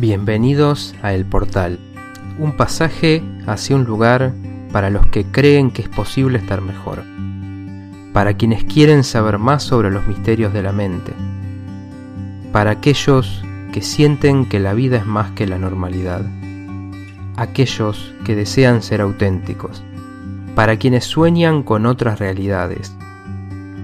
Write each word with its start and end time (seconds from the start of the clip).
Bienvenidos 0.00 0.94
a 1.02 1.12
El 1.12 1.24
Portal, 1.24 1.80
un 2.38 2.56
pasaje 2.56 3.20
hacia 3.48 3.74
un 3.74 3.82
lugar 3.82 4.32
para 4.70 4.90
los 4.90 5.08
que 5.08 5.24
creen 5.24 5.72
que 5.72 5.82
es 5.82 5.88
posible 5.88 6.38
estar 6.38 6.60
mejor, 6.60 7.02
para 8.12 8.34
quienes 8.34 8.62
quieren 8.62 9.02
saber 9.02 9.38
más 9.38 9.64
sobre 9.64 9.90
los 9.90 10.06
misterios 10.06 10.52
de 10.52 10.62
la 10.62 10.70
mente, 10.70 11.12
para 12.52 12.70
aquellos 12.70 13.42
que 13.72 13.82
sienten 13.82 14.46
que 14.46 14.60
la 14.60 14.72
vida 14.72 14.98
es 14.98 15.04
más 15.04 15.32
que 15.32 15.48
la 15.48 15.58
normalidad, 15.58 16.24
aquellos 17.34 18.14
que 18.24 18.36
desean 18.36 18.82
ser 18.82 19.00
auténticos, 19.00 19.82
para 20.54 20.76
quienes 20.76 21.06
sueñan 21.06 21.64
con 21.64 21.86
otras 21.86 22.20
realidades, 22.20 22.96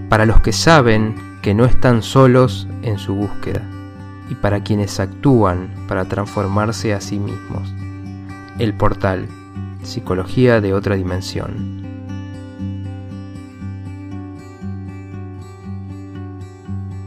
para 0.09 0.27
los 0.27 0.41
que 0.43 0.53
saben 0.53 1.17
que 1.43 1.55
no 1.55 1.65
están 1.65 2.05
solos 2.05 2.69
en 2.83 2.99
su 2.99 3.17
búsqueda 3.17 3.69
y 4.31 4.35
para 4.35 4.63
quienes 4.63 5.01
actúan 5.01 5.69
para 5.89 6.07
transformarse 6.07 6.95
a 6.95 7.01
sí 7.01 7.19
mismos. 7.19 7.73
El 8.59 8.75
portal, 8.75 9.27
psicología 9.83 10.61
de 10.61 10.75
otra 10.75 10.97
dimensión. 10.97 11.83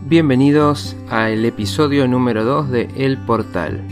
Bienvenidos 0.07 0.95
al 1.09 1.43
episodio 1.43 2.07
número 2.07 2.45
2 2.45 2.70
de 2.70 2.90
El 2.95 3.18
Portal. 3.18 3.84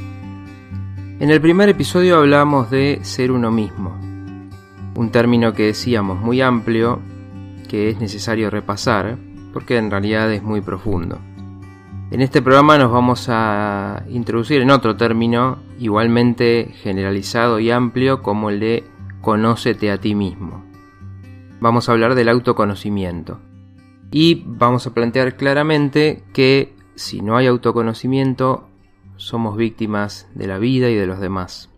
En 1.19 1.29
el 1.29 1.41
primer 1.41 1.67
episodio 1.69 2.17
hablamos 2.17 2.69
de 2.69 2.99
ser 3.03 3.31
uno 3.31 3.51
mismo, 3.51 3.97
un 4.95 5.09
término 5.11 5.53
que 5.53 5.63
decíamos 5.63 6.19
muy 6.19 6.41
amplio 6.41 7.01
que 7.67 7.89
es 7.89 7.99
necesario 7.99 8.49
repasar 8.49 9.17
porque 9.51 9.77
en 9.77 9.91
realidad 9.91 10.31
es 10.31 10.43
muy 10.43 10.61
profundo. 10.61 11.19
En 12.11 12.21
este 12.21 12.43
programa 12.43 12.77
nos 12.77 12.91
vamos 12.91 13.27
a 13.29 14.05
introducir 14.09 14.61
en 14.61 14.69
otro 14.69 14.95
término 14.95 15.57
igualmente 15.79 16.71
generalizado 16.83 17.59
y 17.59 17.71
amplio 17.71 18.21
como 18.21 18.51
el 18.51 18.59
de 18.59 18.83
conócete 19.21 19.91
a 19.91 19.99
ti 19.99 20.13
mismo. 20.13 20.63
Vamos 21.59 21.89
a 21.89 21.93
hablar 21.93 22.13
del 22.13 22.29
autoconocimiento 22.29 23.41
y 24.11 24.43
vamos 24.45 24.85
a 24.85 24.93
plantear 24.93 25.35
claramente 25.35 26.23
que 26.31 26.75
si 26.93 27.21
no 27.21 27.37
hay 27.37 27.47
autoconocimiento 27.47 28.69
somos 29.15 29.57
víctimas 29.57 30.29
de 30.35 30.45
la 30.45 30.59
vida 30.59 30.91
y 30.91 30.95
de 30.95 31.07
los 31.07 31.19
demás. 31.19 31.71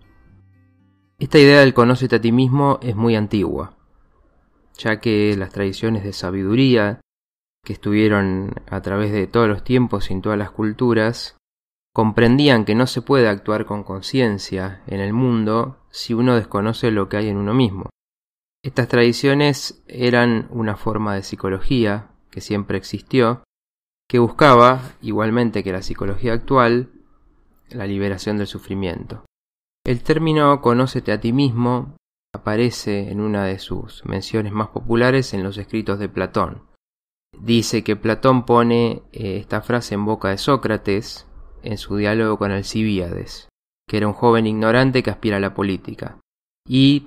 Esta 1.19 1.39
idea 1.39 1.61
del 1.61 1.73
conócete 1.73 2.17
a 2.17 2.21
ti 2.21 2.33
mismo 2.33 2.79
es 2.81 2.97
muy 2.97 3.15
antigua, 3.15 3.77
ya 4.77 4.99
que 4.99 5.35
las 5.37 5.51
tradiciones 5.51 6.03
de 6.03 6.11
sabiduría 6.11 6.99
que 7.67 7.73
estuvieron 7.73 8.53
a 8.69 8.81
través 8.81 9.11
de 9.11 9.27
todos 9.27 9.49
los 9.49 9.61
tiempos 9.61 10.09
y 10.09 10.13
en 10.13 10.21
todas 10.21 10.37
las 10.37 10.51
culturas, 10.51 11.35
comprendían 11.93 12.63
que 12.63 12.75
no 12.75 12.87
se 12.87 13.01
puede 13.01 13.27
actuar 13.27 13.65
con 13.65 13.83
conciencia 13.83 14.83
en 14.87 15.01
el 15.01 15.11
mundo 15.11 15.75
si 15.89 16.13
uno 16.13 16.37
desconoce 16.37 16.91
lo 16.91 17.09
que 17.09 17.17
hay 17.17 17.27
en 17.27 17.35
uno 17.35 17.53
mismo. 17.53 17.89
Estas 18.63 18.87
tradiciones 18.87 19.83
eran 19.85 20.47
una 20.49 20.77
forma 20.77 21.13
de 21.13 21.23
psicología 21.23 22.07
que 22.31 22.39
siempre 22.39 22.77
existió, 22.77 23.43
que 24.07 24.19
buscaba, 24.19 24.93
igualmente 25.01 25.61
que 25.61 25.73
la 25.73 25.81
psicología 25.81 26.31
actual, 26.31 26.93
la 27.69 27.85
liberación 27.85 28.37
del 28.37 28.47
sufrimiento. 28.47 29.25
El 29.85 30.03
término 30.03 30.61
conócete 30.61 31.11
a 31.11 31.19
ti 31.19 31.33
mismo 31.33 31.97
aparece 32.33 33.11
en 33.11 33.19
una 33.19 33.43
de 33.43 33.59
sus 33.59 34.05
menciones 34.05 34.53
más 34.53 34.69
populares 34.69 35.33
en 35.33 35.43
los 35.43 35.57
escritos 35.57 35.99
de 35.99 36.07
Platón. 36.07 36.66
Dice 37.39 37.83
que 37.83 37.95
Platón 37.95 38.45
pone 38.45 39.03
eh, 39.11 39.37
esta 39.37 39.61
frase 39.61 39.95
en 39.95 40.05
boca 40.05 40.29
de 40.29 40.37
Sócrates 40.37 41.27
en 41.61 41.77
su 41.77 41.95
diálogo 41.97 42.37
con 42.37 42.51
Alcibíades, 42.51 43.47
que 43.87 43.97
era 43.97 44.07
un 44.07 44.13
joven 44.13 44.47
ignorante 44.47 45.03
que 45.03 45.11
aspira 45.11 45.37
a 45.37 45.41
la 45.41 45.53
política. 45.53 46.17
Y 46.67 47.05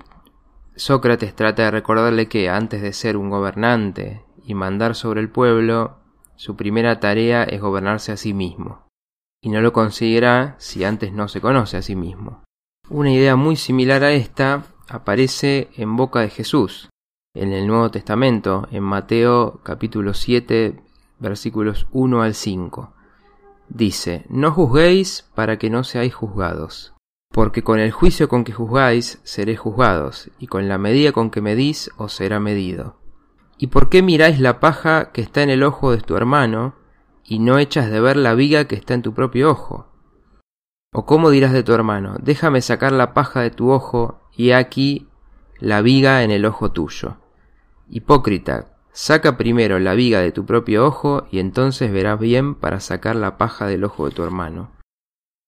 Sócrates 0.75 1.35
trata 1.35 1.63
de 1.63 1.71
recordarle 1.71 2.27
que 2.27 2.49
antes 2.49 2.81
de 2.81 2.93
ser 2.93 3.17
un 3.17 3.29
gobernante 3.29 4.23
y 4.43 4.53
mandar 4.53 4.95
sobre 4.95 5.21
el 5.21 5.29
pueblo, 5.29 5.97
su 6.35 6.55
primera 6.55 6.99
tarea 6.99 7.43
es 7.43 7.61
gobernarse 7.61 8.11
a 8.11 8.17
sí 8.17 8.33
mismo, 8.33 8.87
y 9.43 9.49
no 9.49 9.61
lo 9.61 9.73
conseguirá 9.73 10.55
si 10.59 10.83
antes 10.83 11.11
no 11.13 11.27
se 11.27 11.41
conoce 11.41 11.77
a 11.77 11.81
sí 11.81 11.95
mismo. 11.95 12.43
Una 12.89 13.11
idea 13.11 13.35
muy 13.35 13.57
similar 13.57 14.03
a 14.03 14.11
esta 14.11 14.63
aparece 14.89 15.69
en 15.75 15.95
boca 15.95 16.21
de 16.21 16.29
Jesús, 16.29 16.89
en 17.33 17.53
el 17.53 17.65
Nuevo 17.65 17.89
Testamento, 17.89 18.67
en 18.71 18.83
Mateo 18.83 19.61
capítulo 19.63 20.13
7, 20.13 20.81
versículos 21.19 21.87
1 21.91 22.21
al 22.21 22.33
5. 22.33 22.93
Dice, 23.69 24.25
No 24.27 24.51
juzguéis 24.51 25.29
para 25.33 25.57
que 25.57 25.69
no 25.69 25.85
seáis 25.85 26.13
juzgados, 26.13 26.93
porque 27.33 27.63
con 27.63 27.79
el 27.79 27.91
juicio 27.91 28.27
con 28.27 28.43
que 28.43 28.51
juzgáis 28.51 29.21
seréis 29.23 29.59
juzgados, 29.59 30.29
y 30.39 30.47
con 30.47 30.67
la 30.67 30.77
medida 30.77 31.13
con 31.13 31.29
que 31.29 31.41
medís 31.41 31.89
os 31.95 32.13
será 32.13 32.41
medido. 32.41 32.97
¿Y 33.57 33.67
por 33.67 33.87
qué 33.87 34.01
miráis 34.01 34.39
la 34.41 34.59
paja 34.59 35.11
que 35.13 35.21
está 35.21 35.41
en 35.41 35.51
el 35.51 35.63
ojo 35.63 35.91
de 35.91 36.01
tu 36.01 36.17
hermano, 36.17 36.75
y 37.23 37.39
no 37.39 37.59
echas 37.59 37.89
de 37.89 38.01
ver 38.01 38.17
la 38.17 38.33
viga 38.33 38.65
que 38.65 38.75
está 38.75 38.93
en 38.93 39.03
tu 39.03 39.13
propio 39.13 39.51
ojo? 39.51 39.87
¿O 40.93 41.05
cómo 41.05 41.29
dirás 41.29 41.53
de 41.53 41.63
tu 41.63 41.71
hermano, 41.71 42.17
déjame 42.21 42.59
sacar 42.59 42.91
la 42.91 43.13
paja 43.13 43.39
de 43.39 43.51
tu 43.51 43.71
ojo, 43.71 44.19
y 44.35 44.51
aquí 44.51 45.07
la 45.59 45.81
viga 45.81 46.23
en 46.23 46.31
el 46.31 46.43
ojo 46.43 46.71
tuyo? 46.71 47.20
Hipócrita, 47.93 48.67
saca 48.93 49.35
primero 49.35 49.77
la 49.77 49.95
viga 49.95 50.21
de 50.21 50.31
tu 50.31 50.45
propio 50.45 50.85
ojo 50.85 51.27
y 51.29 51.39
entonces 51.39 51.91
verás 51.91 52.17
bien 52.17 52.55
para 52.55 52.79
sacar 52.79 53.17
la 53.17 53.37
paja 53.37 53.67
del 53.67 53.83
ojo 53.83 54.07
de 54.07 54.15
tu 54.15 54.23
hermano. 54.23 54.71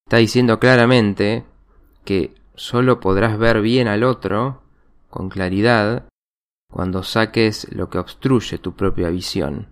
Está 0.06 0.18
diciendo 0.18 0.60
claramente 0.60 1.46
que 2.04 2.36
solo 2.56 3.00
podrás 3.00 3.38
ver 3.38 3.62
bien 3.62 3.88
al 3.88 4.04
otro 4.04 4.62
con 5.10 5.30
claridad 5.30 6.10
cuando 6.70 7.04
saques 7.04 7.72
lo 7.72 7.90
que 7.90 8.00
obstruye 8.00 8.58
tu 8.58 8.76
propia 8.76 9.10
visión. 9.10 9.70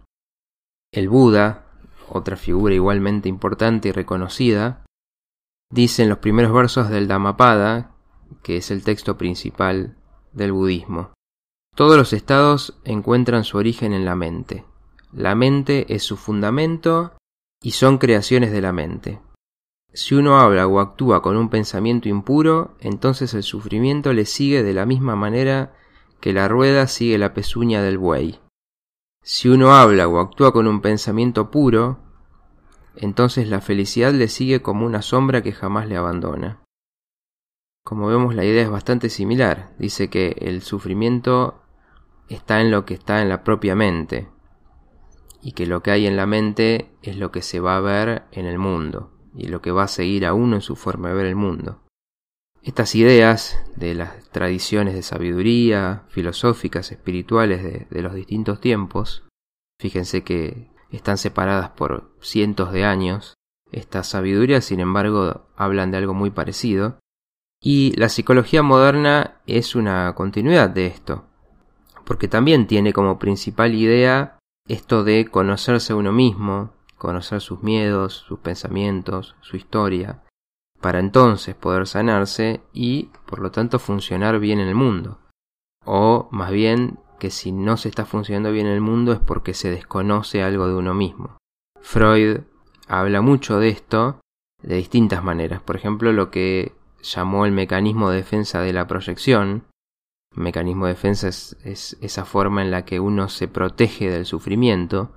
El 0.93 1.09
Buda, 1.09 1.65
otra 2.07 2.37
figura 2.37 2.73
igualmente 2.73 3.27
importante 3.27 3.89
y 3.89 3.91
reconocida, 3.91 4.85
dice 5.69 6.03
en 6.03 6.09
los 6.09 6.19
primeros 6.19 6.53
versos 6.53 6.89
del 6.89 7.09
Dhammapada, 7.09 7.91
que 8.43 8.55
es 8.55 8.71
el 8.71 8.85
texto 8.85 9.17
principal 9.17 9.97
del 10.31 10.53
budismo. 10.53 11.11
Todos 11.75 11.97
los 11.97 12.13
estados 12.13 12.79
encuentran 12.83 13.43
su 13.43 13.57
origen 13.57 13.93
en 13.93 14.05
la 14.05 14.15
mente. 14.15 14.65
La 15.13 15.35
mente 15.35 15.93
es 15.93 16.03
su 16.03 16.17
fundamento 16.17 17.13
y 17.61 17.71
son 17.71 17.97
creaciones 17.97 18.51
de 18.51 18.61
la 18.61 18.73
mente. 18.73 19.19
Si 19.93 20.15
uno 20.15 20.39
habla 20.39 20.67
o 20.67 20.79
actúa 20.79 21.21
con 21.21 21.35
un 21.35 21.49
pensamiento 21.49 22.07
impuro, 22.07 22.75
entonces 22.79 23.33
el 23.33 23.43
sufrimiento 23.43 24.13
le 24.13 24.25
sigue 24.25 24.63
de 24.63 24.73
la 24.73 24.85
misma 24.85 25.15
manera 25.15 25.73
que 26.21 26.33
la 26.33 26.47
rueda 26.47 26.87
sigue 26.87 27.17
la 27.17 27.33
pezuña 27.33 27.81
del 27.81 27.97
buey. 27.97 28.39
Si 29.21 29.49
uno 29.49 29.73
habla 29.73 30.07
o 30.07 30.19
actúa 30.19 30.53
con 30.53 30.67
un 30.67 30.81
pensamiento 30.81 31.51
puro, 31.51 31.99
entonces 32.95 33.49
la 33.49 33.59
felicidad 33.59 34.13
le 34.13 34.27
sigue 34.27 34.61
como 34.61 34.85
una 34.85 35.01
sombra 35.01 35.41
que 35.41 35.51
jamás 35.51 35.87
le 35.87 35.97
abandona. 35.97 36.60
Como 37.83 38.07
vemos 38.07 38.35
la 38.35 38.45
idea 38.45 38.63
es 38.63 38.69
bastante 38.69 39.09
similar. 39.09 39.73
Dice 39.77 40.09
que 40.09 40.35
el 40.39 40.61
sufrimiento 40.61 41.61
está 42.29 42.61
en 42.61 42.71
lo 42.71 42.85
que 42.85 42.93
está 42.93 43.21
en 43.21 43.29
la 43.29 43.43
propia 43.43 43.75
mente 43.75 44.29
y 45.41 45.53
que 45.53 45.65
lo 45.65 45.81
que 45.81 45.91
hay 45.91 46.07
en 46.07 46.15
la 46.15 46.25
mente 46.25 46.91
es 47.01 47.17
lo 47.17 47.31
que 47.31 47.41
se 47.41 47.59
va 47.59 47.77
a 47.77 47.81
ver 47.81 48.23
en 48.31 48.45
el 48.45 48.59
mundo 48.59 49.11
y 49.35 49.47
lo 49.47 49.61
que 49.61 49.71
va 49.71 49.83
a 49.83 49.87
seguir 49.87 50.25
a 50.25 50.33
uno 50.33 50.55
en 50.55 50.61
su 50.61 50.75
forma 50.75 51.09
de 51.09 51.15
ver 51.15 51.25
el 51.25 51.35
mundo. 51.35 51.81
Estas 52.63 52.93
ideas 52.93 53.59
de 53.75 53.95
las 53.95 54.29
tradiciones 54.29 54.93
de 54.93 55.01
sabiduría, 55.01 56.03
filosóficas, 56.09 56.91
espirituales 56.91 57.89
de, 57.89 58.01
los 58.03 58.13
distintos 58.13 58.61
tiempos, 58.61 59.23
fíjense 59.79 60.23
que 60.23 60.69
están 60.91 61.17
separadas 61.17 61.71
por 61.71 62.15
cientos 62.21 62.71
de 62.71 62.85
años, 62.85 63.33
estas 63.71 64.09
sabidurías 64.09 64.65
sin 64.65 64.79
embargo 64.79 65.47
hablan 65.55 65.89
de 65.89 65.97
algo 65.97 66.13
muy 66.13 66.29
parecido, 66.29 66.99
y 67.63 67.93
la 67.95 68.09
psicología 68.09 68.63
moderna 68.63 69.35
es 69.45 69.75
una 69.75 70.13
continuidad 70.15 70.69
de 70.69 70.87
esto, 70.87 71.25
porque 72.05 72.27
también 72.27 72.65
tiene 72.65 72.91
como 72.91 73.19
principal 73.19 73.75
idea 73.75 74.39
esto 74.67 75.03
de 75.03 75.27
conocerse 75.27 75.93
uno 75.93 76.11
mismo, 76.11 76.73
conocer 76.97 77.39
sus 77.39 77.61
miedos, 77.61 78.13
sus 78.13 78.39
pensamientos, 78.39 79.35
su 79.41 79.57
historia, 79.57 80.23
para 80.81 80.99
entonces 80.99 81.53
poder 81.53 81.85
sanarse 81.85 82.61
y, 82.73 83.09
por 83.27 83.39
lo 83.39 83.51
tanto, 83.51 83.77
funcionar 83.77 84.39
bien 84.39 84.59
en 84.59 84.67
el 84.67 84.75
mundo. 84.75 85.19
O, 85.85 86.27
más 86.31 86.51
bien, 86.51 86.99
que 87.19 87.29
si 87.29 87.51
no 87.51 87.77
se 87.77 87.89
está 87.89 88.05
funcionando 88.05 88.51
bien 88.51 88.65
en 88.65 88.73
el 88.73 88.81
mundo 88.81 89.13
es 89.13 89.19
porque 89.19 89.53
se 89.53 89.69
desconoce 89.69 90.41
algo 90.41 90.67
de 90.67 90.73
uno 90.73 90.95
mismo. 90.95 91.37
Freud 91.79 92.39
habla 92.87 93.21
mucho 93.21 93.59
de 93.59 93.69
esto 93.69 94.19
de 94.63 94.75
distintas 94.77 95.23
maneras. 95.23 95.61
Por 95.61 95.75
ejemplo, 95.75 96.13
lo 96.13 96.31
que 96.31 96.73
llamó 97.01 97.45
el 97.45 97.51
mecanismo 97.51 98.09
de 98.09 98.17
defensa 98.17 98.61
de 98.61 98.73
la 98.73 98.87
proyección, 98.87 99.65
mecanismo 100.35 100.85
de 100.85 100.93
defensa 100.93 101.27
es, 101.27 101.97
esa 102.01 102.25
forma 102.25 102.61
en 102.61 102.71
la 102.71 102.85
que 102.85 102.99
uno 102.99 103.29
se 103.29 103.47
protege 103.47 104.09
del 104.09 104.25
sufrimiento. 104.25 105.13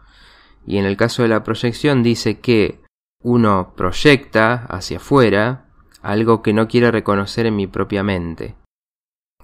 Y 0.67 0.79
en 0.79 0.85
el 0.87 0.97
caso 0.97 1.23
de 1.23 1.29
la 1.29 1.45
proyección 1.45 2.03
dice 2.03 2.41
que 2.41 2.81
uno 3.23 3.75
proyecta 3.77 4.67
hacia 4.67 4.97
afuera 4.97 5.67
algo 6.03 6.43
que 6.43 6.53
no 6.53 6.69
quiero 6.69 6.91
reconocer 6.91 7.47
en 7.47 7.57
mi 7.57 7.67
propia 7.67 8.03
mente. 8.03 8.57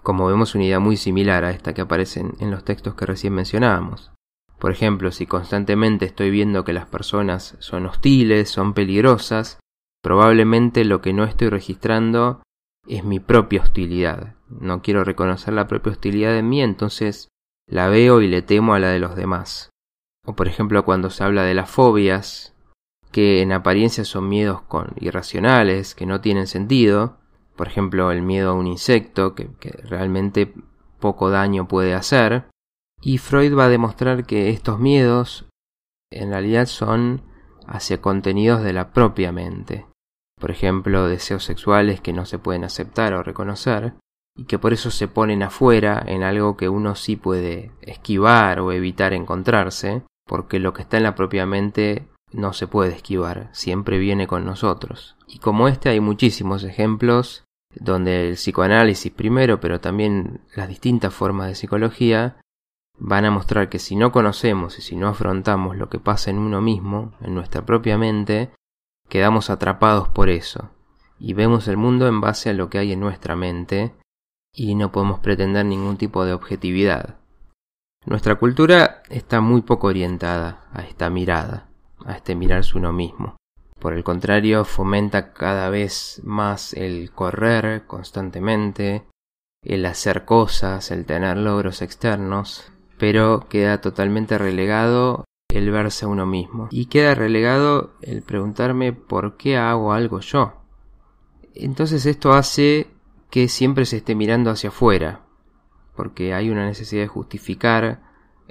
Como 0.02 0.26
vemos 0.26 0.54
una 0.54 0.64
idea 0.64 0.80
muy 0.80 0.96
similar 0.96 1.44
a 1.44 1.50
esta 1.50 1.74
que 1.74 1.82
aparece 1.82 2.20
en 2.20 2.50
los 2.50 2.64
textos 2.64 2.94
que 2.94 3.06
recién 3.06 3.34
mencionábamos. 3.34 4.10
Por 4.58 4.72
ejemplo, 4.72 5.10
si 5.10 5.26
constantemente 5.26 6.04
estoy 6.04 6.30
viendo 6.30 6.64
que 6.64 6.74
las 6.74 6.86
personas 6.86 7.56
son 7.60 7.86
hostiles, 7.86 8.50
son 8.50 8.74
peligrosas, 8.74 9.58
probablemente 10.02 10.84
lo 10.84 11.00
que 11.00 11.12
no 11.12 11.24
estoy 11.24 11.48
registrando 11.48 12.42
es 12.86 13.04
mi 13.04 13.20
propia 13.20 13.62
hostilidad. 13.62 14.34
No 14.48 14.82
quiero 14.82 15.04
reconocer 15.04 15.54
la 15.54 15.68
propia 15.68 15.92
hostilidad 15.92 16.36
en 16.36 16.48
mí, 16.48 16.62
entonces 16.62 17.28
la 17.68 17.88
veo 17.88 18.20
y 18.20 18.28
le 18.28 18.42
temo 18.42 18.74
a 18.74 18.78
la 18.78 18.88
de 18.88 18.98
los 18.98 19.14
demás. 19.14 19.70
O 20.26 20.34
por 20.34 20.48
ejemplo 20.48 20.84
cuando 20.84 21.10
se 21.10 21.24
habla 21.24 21.44
de 21.44 21.54
las 21.54 21.70
fobias, 21.70 22.54
que 23.12 23.42
en 23.42 23.52
apariencia 23.52 24.04
son 24.04 24.28
miedos 24.28 24.62
con 24.62 24.92
irracionales, 24.96 25.94
que 25.94 26.06
no 26.06 26.20
tienen 26.20 26.46
sentido, 26.46 27.18
por 27.56 27.68
ejemplo 27.68 28.10
el 28.12 28.22
miedo 28.22 28.50
a 28.50 28.54
un 28.54 28.66
insecto, 28.66 29.34
que 29.34 29.50
realmente 29.84 30.52
poco 31.00 31.30
daño 31.30 31.66
puede 31.66 31.94
hacer, 31.94 32.48
y 33.02 33.18
Freud 33.18 33.56
va 33.56 33.64
a 33.64 33.70
demostrar 33.70 34.26
que 34.26 34.50
estos 34.50 34.78
miedos 34.78 35.46
en 36.12 36.30
realidad 36.30 36.66
son 36.66 37.22
hacia 37.66 38.00
contenidos 38.00 38.62
de 38.62 38.72
la 38.72 38.92
propia 38.92 39.32
mente. 39.32 39.86
Por 40.40 40.50
ejemplo, 40.50 41.06
deseos 41.06 41.44
sexuales 41.44 42.00
que 42.00 42.14
no 42.14 42.24
se 42.24 42.38
pueden 42.38 42.64
aceptar 42.64 43.12
o 43.12 43.22
reconocer 43.22 43.92
y 44.34 44.44
que 44.44 44.58
por 44.58 44.72
eso 44.72 44.90
se 44.90 45.06
ponen 45.06 45.42
afuera 45.42 46.02
en 46.06 46.22
algo 46.22 46.56
que 46.56 46.68
uno 46.68 46.94
sí 46.94 47.16
puede 47.16 47.72
esquivar 47.82 48.58
o 48.60 48.72
evitar 48.72 49.12
encontrarse, 49.12 50.02
porque 50.26 50.58
lo 50.58 50.72
que 50.72 50.82
está 50.82 50.96
en 50.96 51.02
la 51.02 51.14
propia 51.14 51.44
mente 51.44 52.08
no 52.32 52.52
se 52.54 52.66
puede 52.66 52.94
esquivar, 52.94 53.50
siempre 53.52 53.98
viene 53.98 54.26
con 54.26 54.46
nosotros. 54.46 55.16
Y 55.26 55.40
como 55.40 55.68
este 55.68 55.90
hay 55.90 56.00
muchísimos 56.00 56.64
ejemplos 56.64 57.44
donde 57.74 58.28
el 58.28 58.34
psicoanálisis 58.34 59.12
primero, 59.12 59.60
pero 59.60 59.80
también 59.80 60.40
las 60.56 60.68
distintas 60.68 61.12
formas 61.12 61.48
de 61.48 61.54
psicología, 61.54 62.40
van 62.98 63.24
a 63.24 63.30
mostrar 63.30 63.68
que 63.68 63.78
si 63.78 63.96
no 63.96 64.10
conocemos 64.12 64.78
y 64.78 64.82
si 64.82 64.96
no 64.96 65.08
afrontamos 65.08 65.76
lo 65.76 65.88
que 65.88 65.98
pasa 65.98 66.30
en 66.30 66.38
uno 66.38 66.60
mismo, 66.60 67.12
en 67.20 67.34
nuestra 67.34 67.64
propia 67.64 67.96
mente, 67.96 68.50
quedamos 69.10 69.50
atrapados 69.50 70.08
por 70.08 70.30
eso 70.30 70.70
y 71.18 71.34
vemos 71.34 71.68
el 71.68 71.76
mundo 71.76 72.08
en 72.08 72.22
base 72.22 72.48
a 72.48 72.54
lo 72.54 72.70
que 72.70 72.78
hay 72.78 72.92
en 72.92 73.00
nuestra 73.00 73.36
mente 73.36 73.92
y 74.54 74.74
no 74.74 74.90
podemos 74.90 75.20
pretender 75.20 75.66
ningún 75.66 75.98
tipo 75.98 76.24
de 76.24 76.32
objetividad. 76.32 77.16
Nuestra 78.06 78.36
cultura 78.36 79.02
está 79.10 79.42
muy 79.42 79.60
poco 79.60 79.88
orientada 79.88 80.64
a 80.72 80.82
esta 80.82 81.10
mirada, 81.10 81.68
a 82.06 82.14
este 82.14 82.34
mirarse 82.34 82.78
uno 82.78 82.92
mismo. 82.92 83.36
Por 83.78 83.92
el 83.92 84.02
contrario, 84.02 84.64
fomenta 84.64 85.32
cada 85.32 85.68
vez 85.68 86.20
más 86.24 86.72
el 86.72 87.10
correr 87.12 87.86
constantemente, 87.86 89.04
el 89.62 89.84
hacer 89.84 90.24
cosas, 90.24 90.90
el 90.90 91.04
tener 91.04 91.36
logros 91.36 91.82
externos, 91.82 92.72
pero 92.98 93.46
queda 93.48 93.80
totalmente 93.80 94.38
relegado 94.38 95.24
el 95.52 95.70
verse 95.70 96.04
a 96.04 96.08
uno 96.08 96.26
mismo. 96.26 96.68
Y 96.70 96.86
queda 96.86 97.14
relegado 97.14 97.92
el 98.02 98.22
preguntarme 98.22 98.92
por 98.92 99.36
qué 99.36 99.56
hago 99.56 99.92
algo 99.92 100.20
yo. 100.20 100.54
Entonces 101.54 102.06
esto 102.06 102.32
hace 102.32 102.88
que 103.30 103.48
siempre 103.48 103.86
se 103.86 103.98
esté 103.98 104.14
mirando 104.14 104.50
hacia 104.50 104.70
afuera, 104.70 105.22
porque 105.94 106.34
hay 106.34 106.50
una 106.50 106.66
necesidad 106.66 107.02
de 107.02 107.08
justificar 107.08 108.02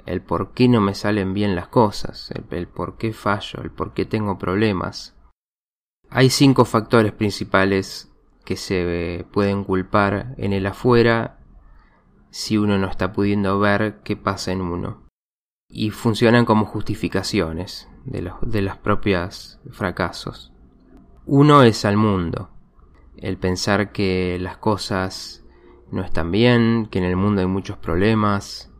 el 0.06 0.22
por 0.22 0.52
qué 0.52 0.68
no 0.68 0.80
me 0.80 0.94
salen 0.94 1.34
bien 1.34 1.54
las 1.54 1.68
cosas, 1.68 2.30
el, 2.50 2.66
por 2.66 2.96
qué 2.96 3.12
fallo, 3.12 3.60
el 3.62 3.70
por 3.70 3.92
qué 3.92 4.04
tengo 4.04 4.38
problemas. 4.38 5.14
Hay 6.08 6.30
cinco 6.30 6.64
factores 6.64 7.12
principales 7.12 8.10
que 8.44 8.56
se 8.56 9.26
pueden 9.32 9.64
culpar 9.64 10.34
en 10.38 10.52
el 10.52 10.66
afuera 10.66 11.38
si 12.30 12.56
uno 12.56 12.78
no 12.78 12.88
está 12.88 13.12
pudiendo 13.12 13.58
ver 13.58 14.00
qué 14.02 14.16
pasa 14.16 14.52
en 14.52 14.60
uno. 14.60 15.09
Y 15.70 15.90
funcionan 15.90 16.44
como 16.44 16.66
justificaciones 16.66 17.88
de 18.04 18.22
los, 18.62 18.76
propios 18.78 19.58
fracasos. 19.70 20.52
Uno 21.26 21.62
es 21.62 21.84
al 21.84 21.96
mundo, 21.96 22.50
el 23.16 23.36
pensar 23.36 23.92
que 23.92 24.38
las 24.40 24.56
cosas 24.56 25.44
no 25.90 26.02
están 26.02 26.30
bien, 26.30 26.88
que 26.90 26.98
en 26.98 27.04
el 27.04 27.16
mundo 27.16 27.40
hay 27.40 27.46
muchos 27.46 27.76
problemas, 27.76 28.72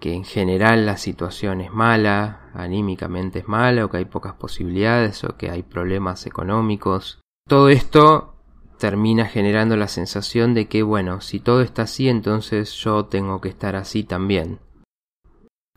que 0.00 0.14
en 0.14 0.24
general 0.24 0.86
la 0.86 0.96
situación 0.96 1.60
es 1.60 1.72
mala, 1.72 2.50
anímicamente 2.54 3.40
es 3.40 3.48
mala, 3.48 3.84
o 3.84 3.90
que 3.90 3.98
hay 3.98 4.04
pocas 4.04 4.34
posibilidades, 4.34 5.24
o 5.24 5.36
que 5.36 5.50
hay 5.50 5.62
problemas 5.62 6.26
económicos. 6.26 7.20
Todo 7.48 7.68
esto 7.68 8.34
termina 8.78 9.26
generando 9.26 9.76
la 9.76 9.88
sensación 9.88 10.54
de 10.54 10.68
que, 10.68 10.82
bueno, 10.82 11.20
si 11.20 11.40
todo 11.40 11.62
está 11.62 11.82
así, 11.82 12.08
entonces 12.08 12.72
yo 12.74 13.06
tengo 13.06 13.40
que 13.40 13.48
estar 13.48 13.76
así 13.76 14.04
también. 14.04 14.60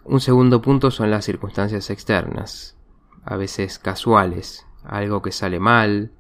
Un 0.04 0.20
segundo 0.20 0.62
punto 0.62 0.92
son 0.92 1.12
las 1.12 1.26
circunstancias 1.26 1.90
externas, 1.90 2.78
a 3.24 3.36
veces 3.36 3.80
casuales, 3.80 4.66
algo 4.84 5.22
que 5.22 5.32
sale 5.32 5.60
mal, 5.60 6.12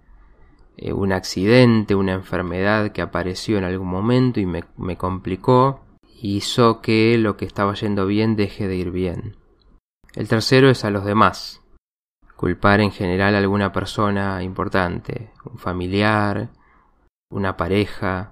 eh, 0.77 0.93
un 0.93 1.11
accidente, 1.11 1.95
una 1.95 2.13
enfermedad 2.13 2.91
que 2.91 3.01
apareció 3.01 3.57
en 3.57 3.63
algún 3.63 3.87
momento 3.87 4.39
y 4.39 4.45
me, 4.45 4.63
me 4.77 4.97
complicó, 4.97 5.81
hizo 6.21 6.81
que 6.81 7.17
lo 7.17 7.35
que 7.35 7.45
estaba 7.45 7.73
yendo 7.73 8.05
bien 8.05 8.35
deje 8.35 8.67
de 8.67 8.75
ir 8.75 8.91
bien. 8.91 9.35
El 10.13 10.27
tercero 10.27 10.69
es 10.69 10.85
a 10.85 10.89
los 10.89 11.03
demás, 11.03 11.61
culpar 12.37 12.79
en 12.79 12.91
general 12.91 13.35
a 13.35 13.39
alguna 13.39 13.73
persona 13.73 14.41
importante, 14.43 15.31
un 15.43 15.57
familiar, 15.57 16.49
una 17.29 17.57
pareja, 17.57 18.31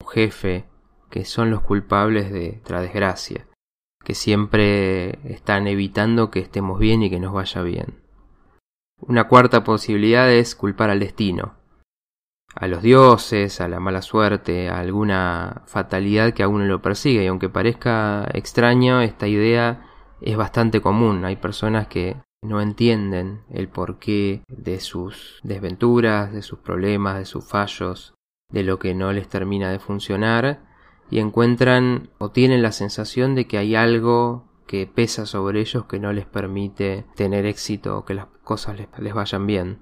un 0.00 0.08
jefe, 0.08 0.66
que 1.10 1.24
son 1.24 1.50
los 1.50 1.62
culpables 1.62 2.30
de 2.30 2.50
nuestra 2.52 2.80
desgracia, 2.80 3.47
que 4.04 4.14
siempre 4.14 5.18
están 5.30 5.66
evitando 5.66 6.30
que 6.30 6.40
estemos 6.40 6.78
bien 6.78 7.02
y 7.02 7.10
que 7.10 7.20
nos 7.20 7.32
vaya 7.32 7.62
bien. 7.62 8.00
Una 9.00 9.28
cuarta 9.28 9.64
posibilidad 9.64 10.30
es 10.30 10.54
culpar 10.54 10.90
al 10.90 11.00
destino, 11.00 11.54
a 12.54 12.66
los 12.66 12.82
dioses, 12.82 13.60
a 13.60 13.68
la 13.68 13.80
mala 13.80 14.02
suerte, 14.02 14.68
a 14.68 14.80
alguna 14.80 15.62
fatalidad 15.66 16.32
que 16.32 16.42
a 16.42 16.48
uno 16.48 16.64
lo 16.64 16.82
persigue. 16.82 17.22
Y 17.22 17.26
aunque 17.26 17.48
parezca 17.48 18.28
extraño, 18.32 19.00
esta 19.00 19.28
idea 19.28 19.86
es 20.20 20.36
bastante 20.36 20.80
común. 20.80 21.24
Hay 21.24 21.36
personas 21.36 21.86
que 21.86 22.16
no 22.42 22.60
entienden 22.60 23.42
el 23.50 23.68
porqué 23.68 24.42
de 24.48 24.80
sus 24.80 25.40
desventuras, 25.42 26.32
de 26.32 26.42
sus 26.42 26.58
problemas, 26.58 27.18
de 27.18 27.24
sus 27.24 27.44
fallos, 27.44 28.14
de 28.50 28.62
lo 28.62 28.78
que 28.78 28.94
no 28.94 29.12
les 29.12 29.28
termina 29.28 29.70
de 29.70 29.78
funcionar 29.78 30.67
y 31.10 31.20
encuentran 31.20 32.10
o 32.18 32.30
tienen 32.30 32.62
la 32.62 32.72
sensación 32.72 33.34
de 33.34 33.46
que 33.46 33.58
hay 33.58 33.74
algo 33.74 34.44
que 34.66 34.86
pesa 34.86 35.26
sobre 35.26 35.60
ellos 35.60 35.86
que 35.86 35.98
no 35.98 36.12
les 36.12 36.26
permite 36.26 37.06
tener 37.16 37.46
éxito 37.46 37.98
o 37.98 38.04
que 38.04 38.14
las 38.14 38.26
cosas 38.44 38.76
les, 38.98 39.14
vayan 39.14 39.46
bien. 39.46 39.78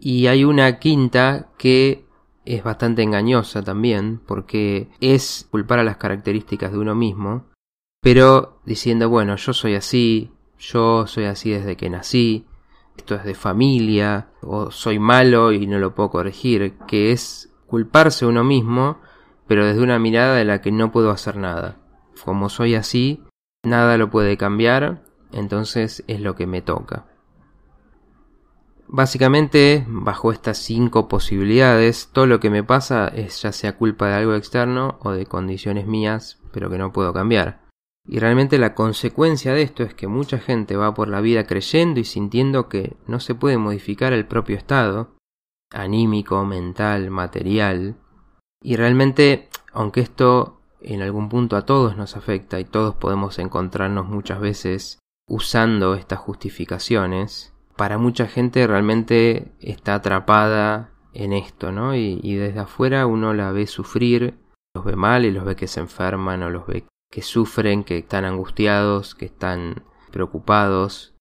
Y 0.00 0.28
hay 0.28 0.44
una 0.44 0.78
quinta 0.78 1.48
que 1.58 2.06
es 2.44 2.62
bastante 2.62 3.02
engañosa 3.02 3.62
también 3.62 4.20
porque 4.24 4.88
es 5.00 5.48
culpar 5.50 5.80
a 5.80 5.84
las 5.84 5.96
características 5.96 6.72
de 6.72 6.78
uno 6.78 6.94
mismo, 6.94 7.46
pero 8.00 8.60
diciendo, 8.64 9.08
bueno, 9.08 9.36
yo 9.36 9.52
soy 9.52 9.74
así, 9.74 10.30
yo 10.58 11.06
soy 11.06 11.24
así 11.24 11.50
desde 11.50 11.76
que 11.76 11.90
nací, 11.90 12.46
esto 12.96 13.16
es 13.16 13.24
de 13.24 13.34
familia, 13.34 14.28
o 14.42 14.70
soy 14.70 14.98
malo 14.98 15.52
y 15.52 15.66
no 15.66 15.78
lo 15.78 15.94
puedo 15.94 16.10
corregir, 16.10 16.74
que 16.86 17.10
es 17.12 17.52
culparse 17.66 18.26
uno 18.26 18.44
mismo, 18.44 19.00
pero 19.46 19.66
desde 19.66 19.82
una 19.82 19.98
mirada 19.98 20.36
de 20.36 20.44
la 20.44 20.60
que 20.60 20.72
no 20.72 20.92
puedo 20.92 21.10
hacer 21.10 21.36
nada. 21.36 21.76
Como 22.24 22.48
soy 22.48 22.74
así, 22.74 23.22
nada 23.64 23.98
lo 23.98 24.10
puede 24.10 24.36
cambiar, 24.36 25.02
entonces 25.32 26.04
es 26.06 26.20
lo 26.20 26.34
que 26.34 26.46
me 26.46 26.62
toca. 26.62 27.06
Básicamente, 28.86 29.84
bajo 29.88 30.30
estas 30.30 30.58
cinco 30.58 31.08
posibilidades, 31.08 32.10
todo 32.12 32.26
lo 32.26 32.38
que 32.38 32.50
me 32.50 32.62
pasa 32.62 33.08
es 33.08 33.42
ya 33.42 33.50
sea 33.50 33.76
culpa 33.76 34.08
de 34.08 34.14
algo 34.14 34.34
externo 34.34 34.98
o 35.00 35.10
de 35.12 35.26
condiciones 35.26 35.86
mías, 35.86 36.38
pero 36.52 36.70
que 36.70 36.78
no 36.78 36.92
puedo 36.92 37.12
cambiar. 37.12 37.64
Y 38.06 38.18
realmente 38.18 38.58
la 38.58 38.74
consecuencia 38.74 39.54
de 39.54 39.62
esto 39.62 39.82
es 39.82 39.94
que 39.94 40.06
mucha 40.06 40.38
gente 40.38 40.76
va 40.76 40.92
por 40.92 41.08
la 41.08 41.22
vida 41.22 41.44
creyendo 41.44 42.00
y 42.00 42.04
sintiendo 42.04 42.68
que 42.68 42.96
no 43.06 43.18
se 43.18 43.34
puede 43.34 43.56
modificar 43.56 44.12
el 44.12 44.26
propio 44.26 44.56
estado, 44.56 45.16
anímico, 45.72 46.44
mental, 46.44 47.10
material. 47.10 47.96
Y 48.64 48.76
realmente, 48.76 49.50
aunque 49.74 50.00
esto 50.00 50.58
en 50.80 51.02
algún 51.02 51.28
punto 51.28 51.56
a 51.56 51.66
todos 51.66 51.98
nos 51.98 52.16
afecta 52.16 52.58
y 52.58 52.64
todos 52.64 52.94
podemos 52.94 53.38
encontrarnos 53.38 54.08
muchas 54.08 54.40
veces 54.40 54.98
usando 55.28 55.94
estas 55.94 56.18
justificaciones, 56.18 57.52
para 57.76 57.98
mucha 57.98 58.26
gente 58.26 58.66
realmente 58.66 59.52
está 59.60 59.96
atrapada 59.96 60.92
en 61.12 61.34
esto, 61.34 61.72
¿no? 61.72 61.94
Y, 61.94 62.18
y, 62.22 62.36
desde 62.36 62.60
afuera 62.60 63.06
uno 63.06 63.34
la 63.34 63.52
ve 63.52 63.66
sufrir, 63.66 64.38
los 64.74 64.86
ve 64.86 64.96
mal 64.96 65.26
y 65.26 65.30
los 65.30 65.44
ve 65.44 65.56
que 65.56 65.68
se 65.68 65.80
enferman 65.80 66.42
o 66.42 66.48
los 66.48 66.66
ve 66.66 66.86
que 67.10 67.20
sufren, 67.20 67.84
que 67.84 67.98
están 67.98 68.24
angustiados, 68.24 69.14
que 69.14 69.26
están 69.26 69.84
preocupados, 70.10 71.14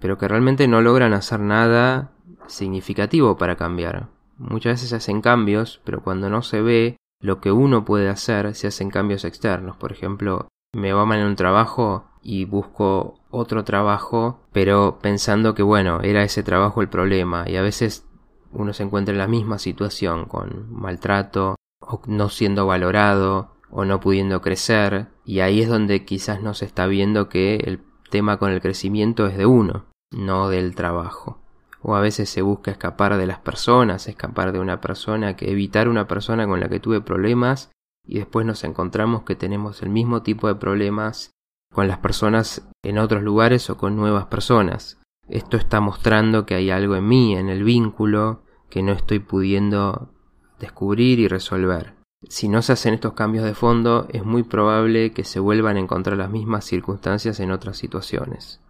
pero 0.00 0.18
que 0.18 0.28
realmente 0.28 0.68
no 0.68 0.82
logran 0.82 1.14
hacer 1.14 1.40
nada 1.40 2.12
significativo 2.46 3.38
para 3.38 3.56
cambiar. 3.56 4.08
Muchas 4.40 4.72
veces 4.72 4.88
se 4.88 4.96
hacen 4.96 5.20
cambios, 5.20 5.82
pero 5.84 6.02
cuando 6.02 6.30
no 6.30 6.40
se 6.40 6.62
ve 6.62 6.96
lo 7.20 7.40
que 7.40 7.52
uno 7.52 7.84
puede 7.84 8.08
hacer, 8.08 8.54
se 8.54 8.68
hacen 8.68 8.90
cambios 8.90 9.26
externos. 9.26 9.76
Por 9.76 9.92
ejemplo, 9.92 10.48
me 10.72 10.94
va 10.94 11.04
mal 11.04 11.20
en 11.20 11.26
un 11.26 11.36
trabajo 11.36 12.06
y 12.22 12.46
busco 12.46 13.20
otro 13.30 13.64
trabajo, 13.64 14.40
pero 14.52 14.98
pensando 15.02 15.54
que 15.54 15.62
bueno, 15.62 16.00
era 16.00 16.22
ese 16.22 16.42
trabajo 16.42 16.80
el 16.80 16.88
problema 16.88 17.48
y 17.48 17.56
a 17.56 17.62
veces 17.62 18.06
uno 18.50 18.72
se 18.72 18.82
encuentra 18.82 19.12
en 19.12 19.18
la 19.18 19.28
misma 19.28 19.58
situación 19.58 20.24
con 20.24 20.72
maltrato 20.72 21.56
o 21.80 22.00
no 22.06 22.30
siendo 22.30 22.66
valorado 22.66 23.56
o 23.70 23.84
no 23.84 24.00
pudiendo 24.00 24.40
crecer 24.40 25.08
y 25.24 25.40
ahí 25.40 25.60
es 25.60 25.68
donde 25.68 26.04
quizás 26.04 26.42
no 26.42 26.54
se 26.54 26.64
está 26.64 26.86
viendo 26.86 27.28
que 27.28 27.56
el 27.56 27.82
tema 28.10 28.38
con 28.38 28.50
el 28.50 28.62
crecimiento 28.62 29.26
es 29.26 29.36
de 29.36 29.46
uno, 29.46 29.84
no 30.10 30.48
del 30.48 30.74
trabajo. 30.74 31.38
O 31.82 31.94
a 31.94 32.00
veces 32.00 32.28
se 32.28 32.42
busca 32.42 32.70
escapar 32.70 33.16
de 33.16 33.26
las 33.26 33.38
personas, 33.38 34.06
escapar 34.08 34.52
de 34.52 34.60
una 34.60 34.80
persona, 34.80 35.36
que 35.36 35.50
evitar 35.50 35.88
una 35.88 36.06
persona 36.06 36.46
con 36.46 36.60
la 36.60 36.68
que 36.68 36.80
tuve 36.80 37.00
problemas 37.00 37.70
y 38.06 38.18
después 38.18 38.44
nos 38.46 38.64
encontramos 38.64 39.22
que 39.22 39.36
tenemos 39.36 39.82
el 39.82 39.88
mismo 39.88 40.22
tipo 40.22 40.48
de 40.48 40.54
problemas 40.54 41.30
con 41.72 41.88
las 41.88 41.98
personas 41.98 42.68
en 42.82 42.98
otros 42.98 43.22
lugares 43.22 43.70
o 43.70 43.76
con 43.76 43.96
nuevas 43.96 44.26
personas. 44.26 44.98
Esto 45.28 45.56
está 45.56 45.80
mostrando 45.80 46.44
que 46.44 46.54
hay 46.54 46.70
algo 46.70 46.96
en 46.96 47.06
mí, 47.06 47.36
en 47.36 47.48
el 47.48 47.62
vínculo, 47.62 48.42
que 48.68 48.82
no 48.82 48.92
estoy 48.92 49.20
pudiendo 49.20 50.12
descubrir 50.58 51.20
y 51.20 51.28
resolver. 51.28 51.94
Si 52.28 52.48
no 52.48 52.60
se 52.62 52.72
hacen 52.72 52.94
estos 52.94 53.14
cambios 53.14 53.44
de 53.44 53.54
fondo, 53.54 54.06
es 54.10 54.24
muy 54.24 54.42
probable 54.42 55.12
que 55.12 55.24
se 55.24 55.40
vuelvan 55.40 55.76
a 55.76 55.80
encontrar 55.80 56.18
las 56.18 56.30
mismas 56.30 56.64
circunstancias 56.64 57.40
en 57.40 57.50
otras 57.50 57.78
situaciones. 57.78 58.60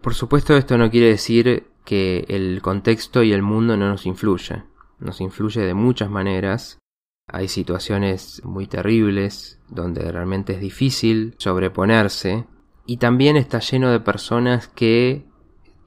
Por 0.00 0.14
supuesto, 0.14 0.56
esto 0.56 0.78
no 0.78 0.90
quiere 0.90 1.08
decir 1.08 1.70
que 1.90 2.24
el 2.28 2.62
contexto 2.62 3.24
y 3.24 3.32
el 3.32 3.42
mundo 3.42 3.76
no 3.76 3.88
nos 3.88 4.06
influya. 4.06 4.64
Nos 5.00 5.20
influye 5.20 5.60
de 5.62 5.74
muchas 5.74 6.08
maneras. 6.08 6.78
Hay 7.26 7.48
situaciones 7.48 8.42
muy 8.44 8.68
terribles 8.68 9.58
donde 9.68 10.12
realmente 10.12 10.52
es 10.52 10.60
difícil 10.60 11.34
sobreponerse. 11.38 12.46
Y 12.86 12.98
también 12.98 13.36
está 13.36 13.58
lleno 13.58 13.90
de 13.90 13.98
personas 13.98 14.68
que 14.68 15.26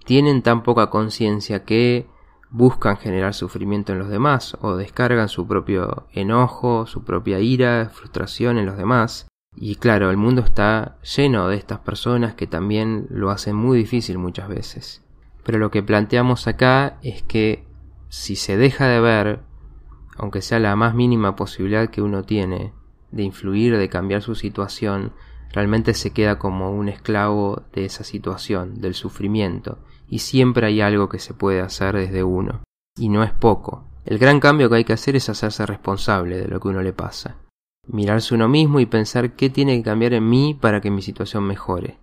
tienen 0.03 0.41
tan 0.41 0.61
poca 0.61 0.89
conciencia 0.89 1.63
que 1.63 2.09
buscan 2.49 2.97
generar 2.97 3.33
sufrimiento 3.33 3.93
en 3.93 3.99
los 3.99 4.09
demás 4.09 4.57
o 4.59 4.75
descargan 4.75 5.29
su 5.29 5.47
propio 5.47 6.07
enojo, 6.11 6.85
su 6.85 7.05
propia 7.05 7.39
ira, 7.39 7.91
frustración 7.93 8.57
en 8.57 8.65
los 8.65 8.75
demás. 8.75 9.29
Y 9.55 9.77
claro, 9.77 10.11
el 10.11 10.17
mundo 10.17 10.41
está 10.41 10.97
lleno 11.15 11.47
de 11.47 11.55
estas 11.55 11.79
personas 11.79 12.35
que 12.35 12.45
también 12.45 13.07
lo 13.09 13.29
hacen 13.29 13.55
muy 13.55 13.77
difícil 13.77 14.17
muchas 14.17 14.49
veces. 14.49 15.02
Pero 15.43 15.59
lo 15.59 15.71
que 15.71 15.83
planteamos 15.83 16.47
acá 16.47 16.97
es 17.01 17.23
que 17.23 17.65
si 18.09 18.35
se 18.35 18.57
deja 18.57 18.87
de 18.87 18.99
ver, 18.99 19.39
aunque 20.17 20.41
sea 20.41 20.59
la 20.59 20.75
más 20.75 20.95
mínima 20.95 21.35
posibilidad 21.35 21.89
que 21.89 22.01
uno 22.01 22.23
tiene 22.23 22.73
de 23.11 23.23
influir, 23.23 23.77
de 23.77 23.89
cambiar 23.89 24.21
su 24.21 24.35
situación, 24.35 25.13
realmente 25.51 25.93
se 25.93 26.11
queda 26.11 26.39
como 26.39 26.71
un 26.71 26.89
esclavo 26.89 27.63
de 27.73 27.85
esa 27.85 28.03
situación, 28.03 28.81
del 28.81 28.95
sufrimiento, 28.95 29.79
y 30.07 30.19
siempre 30.19 30.67
hay 30.67 30.81
algo 30.81 31.09
que 31.09 31.19
se 31.19 31.33
puede 31.33 31.61
hacer 31.61 31.95
desde 31.95 32.23
uno, 32.23 32.63
y 32.97 33.09
no 33.09 33.23
es 33.23 33.31
poco. 33.31 33.87
El 34.05 34.17
gran 34.17 34.39
cambio 34.39 34.69
que 34.69 34.77
hay 34.77 34.83
que 34.83 34.93
hacer 34.93 35.15
es 35.15 35.29
hacerse 35.29 35.65
responsable 35.65 36.37
de 36.37 36.47
lo 36.47 36.59
que 36.59 36.67
uno 36.67 36.81
le 36.81 36.91
pasa, 36.91 37.37
mirarse 37.87 38.33
uno 38.33 38.49
mismo 38.49 38.79
y 38.79 38.85
pensar 38.85 39.33
qué 39.33 39.49
tiene 39.49 39.77
que 39.77 39.83
cambiar 39.83 40.13
en 40.13 40.27
mí 40.27 40.57
para 40.59 40.81
que 40.81 40.91
mi 40.91 41.01
situación 41.01 41.43
mejore. 41.43 41.99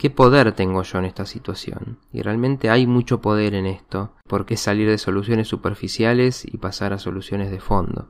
¿Qué 0.00 0.08
poder 0.08 0.52
tengo 0.52 0.82
yo 0.82 0.98
en 0.98 1.04
esta 1.04 1.26
situación? 1.26 1.98
Y 2.10 2.22
realmente 2.22 2.70
hay 2.70 2.86
mucho 2.86 3.20
poder 3.20 3.52
en 3.52 3.66
esto, 3.66 4.14
porque 4.26 4.56
salir 4.56 4.88
de 4.88 4.96
soluciones 4.96 5.46
superficiales 5.46 6.42
y 6.50 6.56
pasar 6.56 6.94
a 6.94 6.98
soluciones 6.98 7.50
de 7.50 7.60
fondo. 7.60 8.08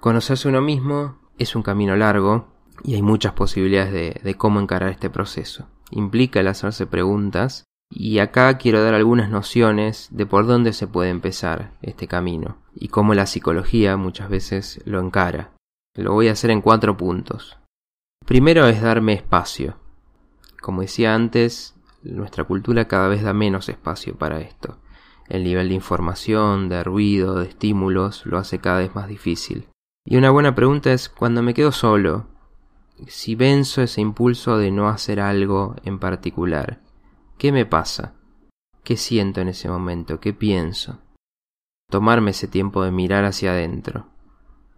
Conocerse 0.00 0.48
uno 0.48 0.60
mismo 0.60 1.18
es 1.38 1.56
un 1.56 1.62
camino 1.62 1.96
largo, 1.96 2.48
y 2.84 2.94
hay 2.94 3.00
muchas 3.00 3.32
posibilidades 3.32 3.90
de, 3.90 4.20
de 4.22 4.34
cómo 4.34 4.60
encarar 4.60 4.90
este 4.90 5.08
proceso. 5.08 5.70
Implica 5.90 6.40
el 6.40 6.48
hacerse 6.48 6.86
preguntas 6.86 7.64
y 7.90 8.18
acá 8.18 8.58
quiero 8.58 8.82
dar 8.82 8.92
algunas 8.92 9.30
nociones 9.30 10.08
de 10.10 10.26
por 10.26 10.46
dónde 10.46 10.74
se 10.74 10.88
puede 10.88 11.08
empezar 11.08 11.72
este 11.80 12.06
camino 12.06 12.58
y 12.74 12.88
cómo 12.88 13.14
la 13.14 13.24
psicología 13.24 13.96
muchas 13.96 14.28
veces 14.28 14.82
lo 14.84 15.00
encara. 15.00 15.54
Lo 15.94 16.12
voy 16.12 16.28
a 16.28 16.32
hacer 16.32 16.50
en 16.50 16.60
cuatro 16.60 16.98
puntos. 16.98 17.56
Primero 18.26 18.66
es 18.66 18.82
darme 18.82 19.14
espacio. 19.14 19.87
Como 20.60 20.82
decía 20.82 21.14
antes, 21.14 21.76
nuestra 22.02 22.44
cultura 22.44 22.88
cada 22.88 23.08
vez 23.08 23.22
da 23.22 23.32
menos 23.32 23.68
espacio 23.68 24.16
para 24.16 24.40
esto. 24.40 24.78
El 25.28 25.44
nivel 25.44 25.68
de 25.68 25.74
información, 25.74 26.68
de 26.68 26.82
ruido, 26.82 27.36
de 27.36 27.48
estímulos 27.48 28.24
lo 28.24 28.38
hace 28.38 28.60
cada 28.60 28.78
vez 28.78 28.94
más 28.94 29.08
difícil. 29.08 29.68
Y 30.04 30.16
una 30.16 30.30
buena 30.30 30.54
pregunta 30.54 30.92
es 30.92 31.08
cuando 31.08 31.42
me 31.42 31.54
quedo 31.54 31.70
solo, 31.70 32.26
si 33.06 33.34
venzo 33.34 33.82
ese 33.82 34.00
impulso 34.00 34.56
de 34.56 34.70
no 34.70 34.88
hacer 34.88 35.20
algo 35.20 35.76
en 35.84 35.98
particular, 35.98 36.80
¿qué 37.36 37.52
me 37.52 37.66
pasa? 37.66 38.14
¿Qué 38.82 38.96
siento 38.96 39.40
en 39.40 39.48
ese 39.48 39.68
momento? 39.68 40.18
¿Qué 40.18 40.32
pienso? 40.32 40.98
Tomarme 41.90 42.30
ese 42.30 42.48
tiempo 42.48 42.82
de 42.82 42.90
mirar 42.90 43.24
hacia 43.24 43.52
adentro. 43.52 44.06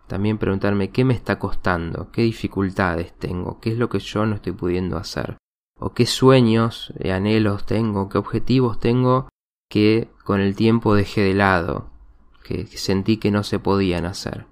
También 0.08 0.38
preguntarme 0.38 0.90
qué 0.90 1.04
me 1.04 1.14
está 1.14 1.38
costando, 1.38 2.10
qué 2.10 2.22
dificultades 2.22 3.16
tengo, 3.16 3.60
qué 3.60 3.70
es 3.70 3.78
lo 3.78 3.88
que 3.88 4.00
yo 4.00 4.26
no 4.26 4.34
estoy 4.34 4.52
pudiendo 4.52 4.96
hacer, 4.96 5.36
o 5.80 5.92
qué 5.94 6.06
sueños 6.06 6.92
y 6.98 7.10
anhelos 7.10 7.64
tengo, 7.64 8.08
qué 8.08 8.18
objetivos 8.18 8.78
tengo 8.78 9.28
que 9.70 10.10
con 10.24 10.40
el 10.40 10.54
tiempo 10.54 10.94
dejé 10.94 11.22
de 11.22 11.34
lado, 11.34 11.90
que 12.44 12.66
sentí 12.66 13.16
que 13.16 13.30
no 13.30 13.42
se 13.42 13.58
podían 13.58 14.04
hacer. 14.04 14.46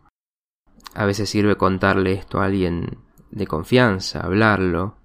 A 0.94 1.04
veces 1.04 1.28
sirve 1.28 1.56
contarle 1.56 2.12
esto 2.12 2.40
a 2.40 2.46
alguien 2.46 2.98
de 3.30 3.46
confianza, 3.46 4.20
hablarlo, 4.20 4.96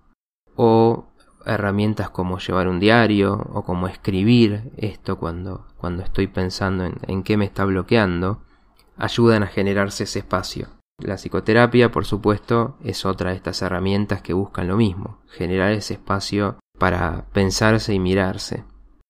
o 0.55 1.07
herramientas 1.45 2.09
como 2.09 2.39
llevar 2.39 2.67
un 2.67 2.79
diario 2.79 3.33
o 3.53 3.63
como 3.63 3.87
escribir 3.87 4.71
esto 4.77 5.17
cuando, 5.17 5.67
cuando 5.77 6.03
estoy 6.03 6.27
pensando 6.27 6.85
en, 6.85 6.95
en 7.07 7.23
qué 7.23 7.35
me 7.35 7.45
está 7.45 7.65
bloqueando, 7.65 8.43
ayudan 8.97 9.43
a 9.43 9.47
generarse 9.47 10.05
ese 10.05 10.19
espacio. 10.19 10.69
La 11.03 11.15
psicoterapia, 11.15 11.91
por 11.91 12.05
supuesto, 12.05 12.77
es 12.83 13.05
otra 13.05 13.31
de 13.31 13.35
estas 13.35 13.61
herramientas 13.61 14.21
que 14.21 14.33
buscan 14.33 14.69
lo 14.69 14.77
mismo, 14.77 15.19
generar 15.27 15.73
ese 15.73 15.95
espacio 15.95 16.57
para 16.79 17.25
pensarse 17.33 17.93
y 17.93 17.99
mirarse. 17.99 18.63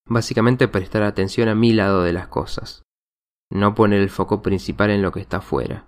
Básicamente 0.08 0.68
prestar 0.68 1.04
atención 1.04 1.50
a 1.50 1.56
mi 1.56 1.72
lado 1.72 2.02
de 2.02 2.12
las 2.12 2.28
cosas, 2.28 2.82
no 3.52 3.76
poner 3.76 4.02
el 4.02 4.10
foco 4.10 4.42
principal 4.42 4.90
en 4.90 5.04
lo 5.04 5.12
que 5.12 5.20
está 5.20 5.38
afuera. 5.38 5.86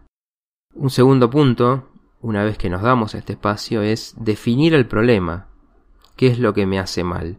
Un 0.75 0.91
segundo 0.91 1.29
punto 1.29 1.89
una 2.21 2.43
vez 2.43 2.57
que 2.57 2.69
nos 2.69 2.81
damos 2.81 3.13
este 3.13 3.33
espacio, 3.33 3.83
es 3.83 4.15
definir 4.17 4.73
el 4.73 4.87
problema. 4.87 5.47
¿Qué 6.15 6.25
es 6.25 6.39
lo 6.39 6.55
que 6.55 6.65
me 6.65 6.79
hace 6.79 7.03
mal? 7.03 7.37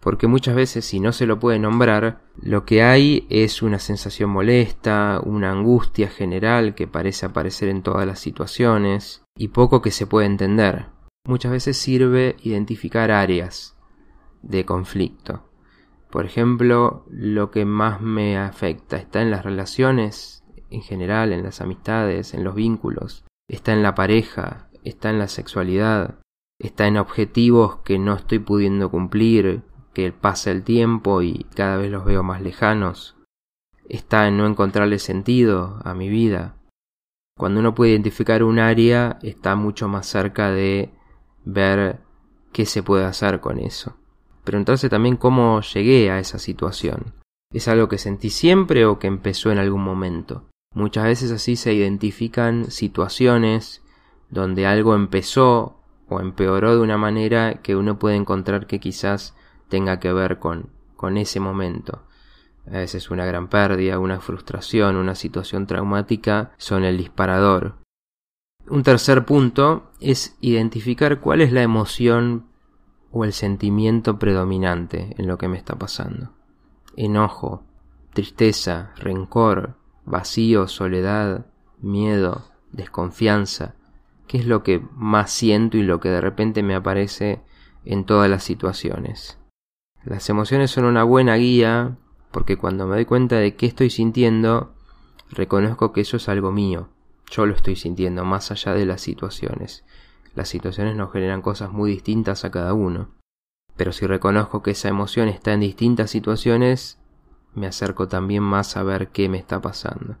Porque 0.00 0.26
muchas 0.26 0.54
veces 0.54 0.84
si 0.86 0.98
no 0.98 1.12
se 1.12 1.26
lo 1.26 1.38
puede 1.38 1.58
nombrar, 1.58 2.22
lo 2.40 2.64
que 2.64 2.82
hay 2.82 3.26
es 3.28 3.60
una 3.62 3.78
sensación 3.78 4.30
molesta, 4.30 5.20
una 5.22 5.52
angustia 5.52 6.08
general 6.08 6.74
que 6.74 6.86
parece 6.86 7.26
aparecer 7.26 7.68
en 7.68 7.82
todas 7.82 8.06
las 8.06 8.18
situaciones 8.18 9.22
y 9.36 9.48
poco 9.48 9.82
que 9.82 9.90
se 9.90 10.06
puede 10.06 10.26
entender. 10.26 10.86
Muchas 11.26 11.52
veces 11.52 11.76
sirve 11.76 12.36
identificar 12.42 13.10
áreas 13.10 13.76
de 14.42 14.64
conflicto. 14.64 15.50
Por 16.10 16.24
ejemplo, 16.24 17.04
lo 17.10 17.50
que 17.50 17.66
más 17.66 18.00
me 18.00 18.38
afecta 18.38 18.96
está 18.96 19.20
en 19.20 19.30
las 19.30 19.44
relaciones 19.44 20.42
en 20.70 20.82
general, 20.82 21.32
en 21.32 21.42
las 21.42 21.60
amistades, 21.60 22.32
en 22.32 22.42
los 22.42 22.54
vínculos, 22.54 23.24
está 23.48 23.72
en 23.72 23.82
la 23.82 23.94
pareja, 23.94 24.68
está 24.82 25.10
en 25.10 25.18
la 25.18 25.28
sexualidad, 25.28 26.20
está 26.58 26.86
en 26.86 26.96
objetivos 26.96 27.78
que 27.78 27.98
no 27.98 28.14
estoy 28.14 28.38
pudiendo 28.38 28.90
cumplir, 28.90 29.62
que 30.00 30.12
pasa 30.12 30.50
el 30.50 30.62
tiempo 30.62 31.20
y 31.20 31.46
cada 31.54 31.76
vez 31.76 31.90
los 31.90 32.04
veo 32.04 32.22
más 32.22 32.40
lejanos, 32.40 33.16
está 33.88 34.26
en 34.28 34.38
no 34.38 34.46
encontrarle 34.46 34.98
sentido 34.98 35.78
a 35.84 35.92
mi 35.94 36.08
vida. 36.08 36.56
Cuando 37.36 37.60
uno 37.60 37.74
puede 37.74 37.92
identificar 37.92 38.42
un 38.42 38.58
área, 38.58 39.18
está 39.22 39.56
mucho 39.56 39.88
más 39.88 40.06
cerca 40.06 40.50
de 40.50 40.90
ver 41.44 42.00
qué 42.52 42.64
se 42.64 42.82
puede 42.82 43.04
hacer 43.04 43.40
con 43.40 43.58
eso. 43.58 43.96
Preguntarse 44.44 44.88
también 44.88 45.16
cómo 45.16 45.60
llegué 45.60 46.10
a 46.10 46.18
esa 46.18 46.38
situación. 46.38 47.14
¿Es 47.52 47.68
algo 47.68 47.88
que 47.88 47.98
sentí 47.98 48.30
siempre 48.30 48.86
o 48.86 48.98
que 48.98 49.06
empezó 49.06 49.50
en 49.50 49.58
algún 49.58 49.82
momento? 49.82 50.48
Muchas 50.74 51.04
veces 51.04 51.30
así 51.30 51.56
se 51.56 51.74
identifican 51.74 52.70
situaciones 52.70 53.82
donde 54.30 54.66
algo 54.66 54.94
empezó 54.94 55.76
o 56.08 56.20
empeoró 56.20 56.74
de 56.74 56.80
una 56.80 56.96
manera 56.96 57.60
que 57.60 57.76
uno 57.76 57.98
puede 57.98 58.16
encontrar 58.16 58.66
que 58.66 58.80
quizás 58.80 59.34
tenga 59.70 59.98
que 60.00 60.12
ver 60.12 60.38
con, 60.38 60.68
con 60.96 61.16
ese 61.16 61.40
momento. 61.40 62.02
A 62.66 62.72
veces 62.72 63.10
una 63.10 63.24
gran 63.24 63.48
pérdida, 63.48 63.98
una 63.98 64.20
frustración, 64.20 64.96
una 64.96 65.14
situación 65.14 65.66
traumática 65.66 66.52
son 66.58 66.84
el 66.84 66.98
disparador. 66.98 67.78
Un 68.68 68.82
tercer 68.82 69.24
punto 69.24 69.90
es 69.98 70.36
identificar 70.42 71.20
cuál 71.20 71.40
es 71.40 71.52
la 71.52 71.62
emoción 71.62 72.46
o 73.10 73.24
el 73.24 73.32
sentimiento 73.32 74.18
predominante 74.18 75.14
en 75.16 75.26
lo 75.26 75.38
que 75.38 75.48
me 75.48 75.56
está 75.56 75.76
pasando. 75.76 76.32
Enojo, 76.96 77.64
tristeza, 78.12 78.92
rencor, 78.96 79.76
vacío, 80.04 80.68
soledad, 80.68 81.46
miedo, 81.80 82.50
desconfianza, 82.70 83.74
qué 84.26 84.38
es 84.38 84.46
lo 84.46 84.62
que 84.62 84.80
más 84.92 85.32
siento 85.32 85.76
y 85.76 85.82
lo 85.82 85.98
que 85.98 86.08
de 86.08 86.20
repente 86.20 86.62
me 86.62 86.74
aparece 86.74 87.40
en 87.84 88.04
todas 88.04 88.30
las 88.30 88.44
situaciones. 88.44 89.39
Las 90.04 90.28
emociones 90.30 90.70
son 90.70 90.84
una 90.84 91.04
buena 91.04 91.36
guía 91.36 91.96
porque 92.30 92.56
cuando 92.56 92.86
me 92.86 92.94
doy 92.94 93.04
cuenta 93.04 93.36
de 93.36 93.54
qué 93.56 93.66
estoy 93.66 93.90
sintiendo, 93.90 94.72
reconozco 95.30 95.92
que 95.92 96.00
eso 96.00 96.16
es 96.16 96.28
algo 96.28 96.52
mío. 96.52 96.88
Yo 97.30 97.46
lo 97.46 97.54
estoy 97.54 97.76
sintiendo 97.76 98.24
más 98.24 98.50
allá 98.50 98.74
de 98.74 98.86
las 98.86 99.00
situaciones. 99.00 99.84
Las 100.34 100.48
situaciones 100.48 100.96
nos 100.96 101.12
generan 101.12 101.42
cosas 101.42 101.70
muy 101.70 101.90
distintas 101.90 102.44
a 102.44 102.50
cada 102.50 102.72
uno. 102.72 103.08
Pero 103.76 103.92
si 103.92 104.06
reconozco 104.06 104.62
que 104.62 104.72
esa 104.72 104.88
emoción 104.88 105.28
está 105.28 105.52
en 105.52 105.60
distintas 105.60 106.10
situaciones, 106.10 106.98
me 107.54 107.66
acerco 107.66 108.08
también 108.08 108.42
más 108.42 108.76
a 108.76 108.82
ver 108.82 109.08
qué 109.08 109.28
me 109.28 109.38
está 109.38 109.60
pasando. 109.60 110.16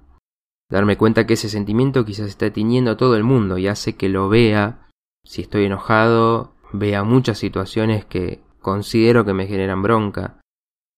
Darme 0.70 0.96
cuenta 0.96 1.26
que 1.26 1.34
ese 1.34 1.48
sentimiento 1.48 2.04
quizás 2.04 2.28
está 2.28 2.50
tiñendo 2.50 2.92
a 2.92 2.96
todo 2.96 3.16
el 3.16 3.24
mundo 3.24 3.58
y 3.58 3.66
hace 3.66 3.96
que 3.96 4.08
lo 4.08 4.28
vea. 4.28 4.86
Si 5.24 5.42
estoy 5.42 5.64
enojado, 5.64 6.54
vea 6.72 7.02
muchas 7.02 7.38
situaciones 7.38 8.04
que 8.04 8.40
considero 8.60 9.24
que 9.24 9.34
me 9.34 9.46
generan 9.46 9.82
bronca. 9.82 10.40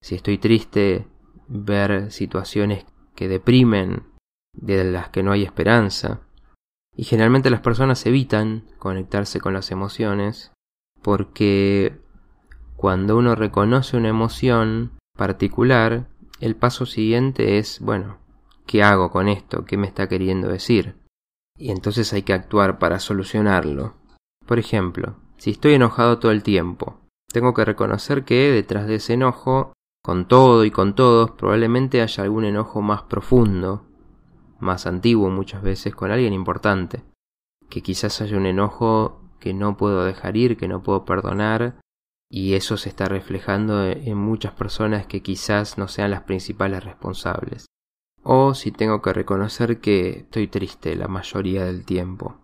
Si 0.02 0.14
estoy 0.14 0.38
triste, 0.38 1.07
ver 1.49 2.11
situaciones 2.11 2.85
que 3.14 3.28
deprimen, 3.28 4.04
de 4.54 4.85
las 4.85 5.09
que 5.11 5.23
no 5.23 5.33
hay 5.33 5.42
esperanza. 5.42 6.21
Y 6.95 7.04
generalmente 7.04 7.50
las 7.50 7.61
personas 7.61 8.04
evitan 8.07 8.66
conectarse 8.78 9.40
con 9.40 9.54
las 9.54 9.71
emociones 9.71 10.52
porque 11.02 11.99
cuando 12.76 13.16
uno 13.16 13.35
reconoce 13.35 13.97
una 13.97 14.09
emoción 14.09 14.92
particular, 15.16 16.09
el 16.40 16.57
paso 16.57 16.87
siguiente 16.87 17.59
es, 17.59 17.81
bueno, 17.81 18.19
¿qué 18.66 18.83
hago 18.83 19.11
con 19.11 19.28
esto? 19.28 19.64
¿Qué 19.64 19.76
me 19.76 19.87
está 19.87 20.09
queriendo 20.09 20.49
decir? 20.49 20.97
Y 21.57 21.71
entonces 21.71 22.12
hay 22.12 22.23
que 22.23 22.33
actuar 22.33 22.78
para 22.78 22.99
solucionarlo. 22.99 23.95
Por 24.47 24.59
ejemplo, 24.59 25.16
si 25.37 25.50
estoy 25.50 25.75
enojado 25.75 26.19
todo 26.19 26.33
el 26.33 26.42
tiempo, 26.42 26.99
tengo 27.33 27.55
que 27.55 27.65
reconocer 27.65 28.25
que 28.25 28.51
detrás 28.51 28.87
de 28.87 28.97
ese 28.97 29.15
enojo, 29.15 29.73
con 30.03 30.29
todo 30.29 30.65
y 30.65 30.71
con 30.71 30.95
todos, 30.95 31.33
probablemente 31.33 32.03
haya 32.03 32.25
algún 32.25 32.45
enojo 32.45 32.83
más 32.83 33.03
profundo, 33.03 33.85
más 34.59 34.87
antiguo 34.87 35.31
muchas 35.31 35.62
veces 35.62 35.95
con 35.95 36.11
alguien 36.11 36.33
importante, 36.33 37.03
que 37.69 37.83
quizás 37.83 38.21
haya 38.21 38.37
un 38.37 38.47
enojo 38.47 39.21
que 39.41 39.55
no 39.55 39.77
puedo 39.77 40.05
dejar 40.05 40.37
ir, 40.37 40.57
que 40.57 40.69
no 40.69 40.83
puedo 40.83 41.05
perdonar, 41.05 41.81
y 42.31 42.55
eso 42.55 42.77
se 42.77 42.89
está 42.89 43.07
reflejando 43.07 43.85
en 43.85 44.17
muchas 44.17 44.53
personas 44.53 45.07
que 45.07 45.21
quizás 45.21 45.79
no 45.79 45.89
sean 45.89 46.11
las 46.11 46.23
principales 46.23 46.85
responsables. 46.85 47.67
O 48.23 48.55
si 48.55 48.71
tengo 48.71 49.03
que 49.03 49.12
reconocer 49.12 49.81
que 49.81 50.11
estoy 50.11 50.47
triste 50.47 50.95
la 50.95 51.09
mayoría 51.09 51.65
del 51.65 51.85
tiempo. 51.85 52.42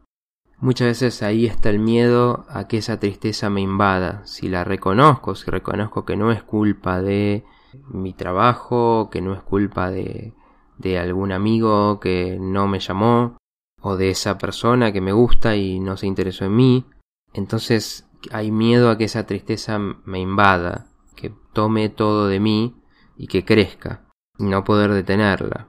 Muchas 0.61 0.89
veces 0.89 1.23
ahí 1.23 1.47
está 1.47 1.71
el 1.71 1.79
miedo 1.79 2.45
a 2.49 2.67
que 2.67 2.79
esa 2.79 2.99
tristeza 2.99 3.49
me 3.49 3.61
invada. 3.61 4.23
Si 4.27 4.49
la 4.49 4.65
reconozco, 4.65 5.35
si 5.35 5.51
reconozco 5.51 6.05
que 6.05 6.17
no 6.17 6.33
es 6.33 6.43
culpa 6.43 7.01
de 7.01 7.45
mi 7.89 8.13
trabajo, 8.13 9.09
que 9.11 9.21
no 9.21 9.35
es 9.35 9.43
culpa 9.43 9.91
de 9.91 10.35
de 10.79 10.99
algún 10.99 11.33
amigo 11.33 12.01
que 12.01 12.39
no 12.41 12.67
me 12.67 12.79
llamó 12.79 13.37
o 13.81 13.97
de 13.97 14.11
esa 14.11 14.39
persona 14.39 14.93
que 14.93 15.01
me 15.01 15.13
gusta 15.13 15.57
y 15.57 15.81
no 15.81 15.97
se 15.97 16.07
interesó 16.07 16.45
en 16.47 16.57
mí. 16.57 16.87
Entonces 17.35 18.09
hay 18.33 18.51
miedo 18.51 18.91
a 18.91 18.97
que 18.97 19.05
esa 19.05 19.27
tristeza 19.27 19.79
me 19.79 20.21
invada, 20.21 20.87
que 21.15 21.33
tome 21.53 21.89
todo 21.89 22.29
de 22.29 22.41
mí 22.41 22.77
y 23.17 23.27
que 23.27 23.45
crezca, 23.45 24.07
y 24.39 24.45
no 24.45 24.65
poder 24.65 24.93
detenerla. 24.93 25.69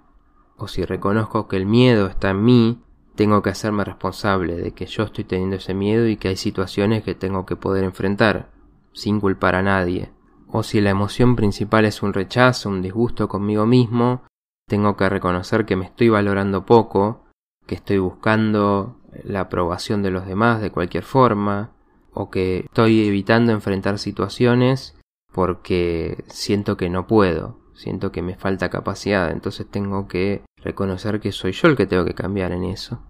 O 0.57 0.67
si 0.67 0.85
reconozco 0.85 1.47
que 1.47 1.57
el 1.57 1.65
miedo 1.65 2.07
está 2.07 2.31
en 2.31 2.43
mí, 2.43 2.81
tengo 3.19 3.41
que 3.41 3.49
hacerme 3.49 3.83
responsable 3.83 4.55
de 4.55 4.71
que 4.71 4.85
yo 4.85 5.03
estoy 5.03 5.25
teniendo 5.25 5.57
ese 5.57 5.73
miedo 5.73 6.07
y 6.07 6.15
que 6.15 6.29
hay 6.29 6.37
situaciones 6.37 7.03
que 7.03 7.15
tengo 7.15 7.45
que 7.45 7.57
poder 7.57 7.83
enfrentar, 7.83 8.49
sin 8.93 9.19
culpar 9.19 9.55
a 9.55 9.61
nadie. 9.61 10.09
O 10.47 10.63
si 10.63 10.79
la 10.79 10.91
emoción 10.91 11.35
principal 11.35 11.83
es 11.83 12.01
un 12.01 12.13
rechazo, 12.13 12.69
un 12.69 12.81
disgusto 12.81 13.27
conmigo 13.27 13.65
mismo, 13.65 14.23
tengo 14.69 14.95
que 14.95 15.09
reconocer 15.09 15.65
que 15.65 15.75
me 15.75 15.83
estoy 15.83 16.07
valorando 16.07 16.65
poco, 16.65 17.25
que 17.67 17.75
estoy 17.75 17.97
buscando 17.97 19.01
la 19.25 19.41
aprobación 19.41 20.01
de 20.01 20.11
los 20.11 20.25
demás 20.25 20.61
de 20.61 20.71
cualquier 20.71 21.03
forma, 21.03 21.73
o 22.13 22.29
que 22.29 22.59
estoy 22.59 23.05
evitando 23.05 23.51
enfrentar 23.51 23.99
situaciones 23.99 24.97
porque 25.33 26.23
siento 26.27 26.77
que 26.77 26.89
no 26.89 27.05
puedo, 27.05 27.59
siento 27.73 28.13
que 28.13 28.21
me 28.21 28.37
falta 28.37 28.69
capacidad, 28.69 29.29
entonces 29.29 29.67
tengo 29.69 30.07
que 30.07 30.41
reconocer 30.55 31.19
que 31.19 31.33
soy 31.33 31.51
yo 31.51 31.67
el 31.67 31.75
que 31.75 31.85
tengo 31.85 32.05
que 32.05 32.15
cambiar 32.15 32.53
en 32.53 32.63
eso. 32.63 33.08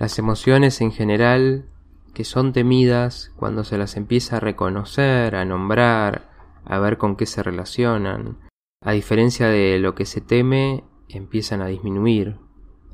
Las 0.00 0.18
emociones 0.18 0.80
en 0.80 0.92
general 0.92 1.66
que 2.14 2.24
son 2.24 2.54
temidas 2.54 3.32
cuando 3.36 3.64
se 3.64 3.76
las 3.76 3.98
empieza 3.98 4.38
a 4.38 4.40
reconocer, 4.40 5.36
a 5.36 5.44
nombrar, 5.44 6.30
a 6.64 6.78
ver 6.78 6.96
con 6.96 7.16
qué 7.16 7.26
se 7.26 7.42
relacionan, 7.42 8.38
a 8.82 8.92
diferencia 8.92 9.48
de 9.48 9.78
lo 9.78 9.94
que 9.94 10.06
se 10.06 10.22
teme, 10.22 10.84
empiezan 11.10 11.60
a 11.60 11.66
disminuir, 11.66 12.38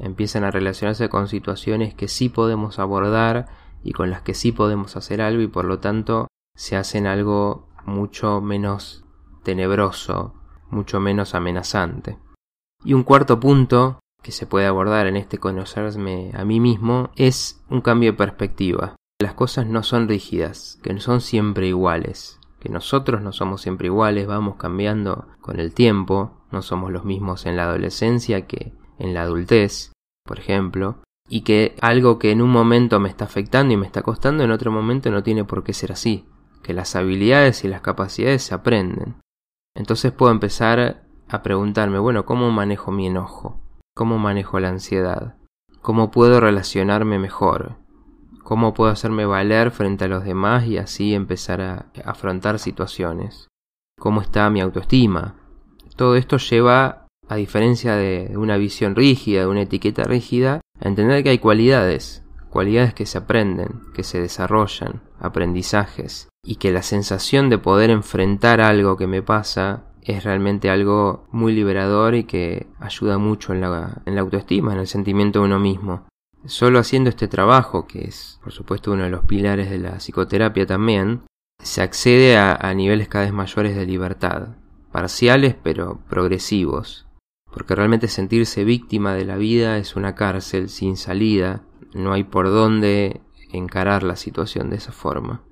empiezan 0.00 0.42
a 0.42 0.50
relacionarse 0.50 1.08
con 1.08 1.28
situaciones 1.28 1.94
que 1.94 2.08
sí 2.08 2.28
podemos 2.28 2.80
abordar 2.80 3.46
y 3.84 3.92
con 3.92 4.10
las 4.10 4.22
que 4.22 4.34
sí 4.34 4.50
podemos 4.50 4.96
hacer 4.96 5.22
algo 5.22 5.42
y 5.42 5.46
por 5.46 5.64
lo 5.64 5.78
tanto 5.78 6.26
se 6.56 6.74
hacen 6.74 7.06
algo 7.06 7.68
mucho 7.84 8.40
menos 8.40 9.04
tenebroso, 9.44 10.34
mucho 10.70 10.98
menos 10.98 11.36
amenazante. 11.36 12.18
Y 12.84 12.94
un 12.94 13.04
cuarto 13.04 13.38
punto 13.38 14.00
que 14.26 14.32
se 14.32 14.46
puede 14.46 14.66
abordar 14.66 15.06
en 15.06 15.16
este 15.16 15.38
conocerme 15.38 16.32
a 16.34 16.44
mí 16.44 16.60
mismo 16.60 17.10
es 17.16 17.62
un 17.70 17.80
cambio 17.80 18.10
de 18.12 18.18
perspectiva. 18.18 18.96
Las 19.20 19.32
cosas 19.32 19.66
no 19.66 19.82
son 19.82 20.08
rígidas, 20.08 20.78
que 20.82 20.92
no 20.92 21.00
son 21.00 21.20
siempre 21.22 21.68
iguales 21.68 22.40
que 22.60 22.68
nosotros 22.72 23.22
no 23.22 23.32
somos 23.32 23.60
siempre 23.60 23.86
iguales, 23.86 24.26
vamos 24.26 24.56
cambiando 24.56 25.28
con 25.40 25.60
el 25.60 25.72
tiempo, 25.72 26.32
no 26.50 26.62
somos 26.62 26.90
los 26.90 27.04
mismos 27.04 27.46
en 27.46 27.56
la 27.56 27.64
adolescencia 27.64 28.46
que 28.46 28.72
en 28.98 29.14
la 29.14 29.22
adultez, 29.22 29.92
por 30.24 30.38
ejemplo, 30.38 31.02
y 31.28 31.42
que 31.42 31.76
algo 31.80 32.18
que 32.18 32.30
en 32.30 32.40
un 32.40 32.50
momento 32.50 32.98
me 32.98 33.08
está 33.08 33.24
afectando 33.24 33.74
y 33.74 33.76
me 33.76 33.86
está 33.86 34.02
costando, 34.02 34.42
en 34.42 34.50
otro 34.50 34.72
momento 34.72 35.10
no 35.10 35.22
tiene 35.22 35.44
por 35.44 35.64
qué 35.64 35.72
ser 35.72 35.92
así, 35.92 36.26
que 36.62 36.72
las 36.72 36.96
habilidades 36.96 37.64
y 37.64 37.68
las 37.68 37.82
capacidades 37.82 38.42
se 38.42 38.54
aprenden. 38.54 39.16
Entonces 39.74 40.12
puedo 40.12 40.32
empezar 40.32 41.04
a 41.28 41.42
preguntarme, 41.42 41.98
bueno, 41.98 42.24
¿cómo 42.24 42.50
manejo 42.50 42.90
mi 42.90 43.06
enojo? 43.06 43.60
¿Cómo 43.96 44.18
manejo 44.18 44.60
la 44.60 44.68
ansiedad? 44.68 45.36
¿Cómo 45.82 46.12
puedo 46.12 46.38
relacionarme 46.38 47.18
mejor? 47.18 47.86
cómo 48.46 48.74
puedo 48.74 48.92
hacerme 48.92 49.26
valer 49.26 49.72
frente 49.72 50.04
a 50.04 50.08
los 50.08 50.24
demás 50.24 50.66
y 50.66 50.78
así 50.78 51.14
empezar 51.14 51.60
a 51.60 51.86
afrontar 52.04 52.60
situaciones, 52.60 53.48
cómo 53.98 54.20
está 54.20 54.48
mi 54.50 54.60
autoestima. 54.60 55.34
Todo 55.96 56.14
esto 56.14 56.36
lleva, 56.36 57.08
a 57.28 57.34
diferencia 57.34 57.96
de 57.96 58.34
una 58.36 58.56
visión 58.56 58.94
rígida, 58.94 59.40
de 59.40 59.46
una 59.48 59.62
etiqueta 59.62 60.04
rígida, 60.04 60.60
a 60.80 60.86
entender 60.86 61.24
que 61.24 61.30
hay 61.30 61.38
cualidades, 61.40 62.22
cualidades 62.48 62.94
que 62.94 63.04
se 63.04 63.18
aprenden, 63.18 63.80
que 63.92 64.04
se 64.04 64.20
desarrollan, 64.20 65.02
aprendizajes, 65.18 66.28
y 66.44 66.54
que 66.54 66.70
la 66.70 66.82
sensación 66.82 67.50
de 67.50 67.58
poder 67.58 67.90
enfrentar 67.90 68.60
algo 68.60 68.96
que 68.96 69.08
me 69.08 69.22
pasa 69.22 69.86
es 70.06 70.24
realmente 70.24 70.70
algo 70.70 71.26
muy 71.32 71.52
liberador 71.52 72.14
y 72.14 72.24
que 72.24 72.66
ayuda 72.78 73.18
mucho 73.18 73.52
en 73.52 73.60
la, 73.60 74.02
en 74.06 74.14
la 74.14 74.20
autoestima, 74.20 74.72
en 74.72 74.80
el 74.80 74.86
sentimiento 74.86 75.40
de 75.40 75.46
uno 75.46 75.58
mismo. 75.58 76.06
Solo 76.44 76.78
haciendo 76.78 77.10
este 77.10 77.26
trabajo, 77.26 77.86
que 77.86 78.04
es 78.04 78.38
por 78.42 78.52
supuesto 78.52 78.92
uno 78.92 79.04
de 79.04 79.10
los 79.10 79.24
pilares 79.24 79.68
de 79.68 79.78
la 79.78 79.96
psicoterapia 79.98 80.64
también, 80.64 81.22
se 81.60 81.82
accede 81.82 82.36
a, 82.36 82.72
niveles 82.74 83.08
cada 83.08 83.24
vez 83.24 83.32
mayores 83.32 83.74
de 83.74 83.86
libertad, 83.86 84.56
parciales 84.92 85.56
pero 85.60 86.00
progresivos, 86.08 87.06
porque 87.52 87.74
realmente 87.74 88.06
sentirse 88.06 88.64
víctima 88.64 89.14
de 89.14 89.24
la 89.24 89.36
vida 89.36 89.78
es 89.78 89.96
una 89.96 90.14
cárcel 90.14 90.68
sin 90.68 90.96
salida, 90.96 91.62
no 91.94 92.12
hay 92.12 92.22
por 92.22 92.48
dónde 92.48 93.20
encarar 93.50 94.04
la 94.04 94.16
situación 94.16 94.70
de 94.70 94.76
esa 94.76 94.92
forma. 94.92 95.42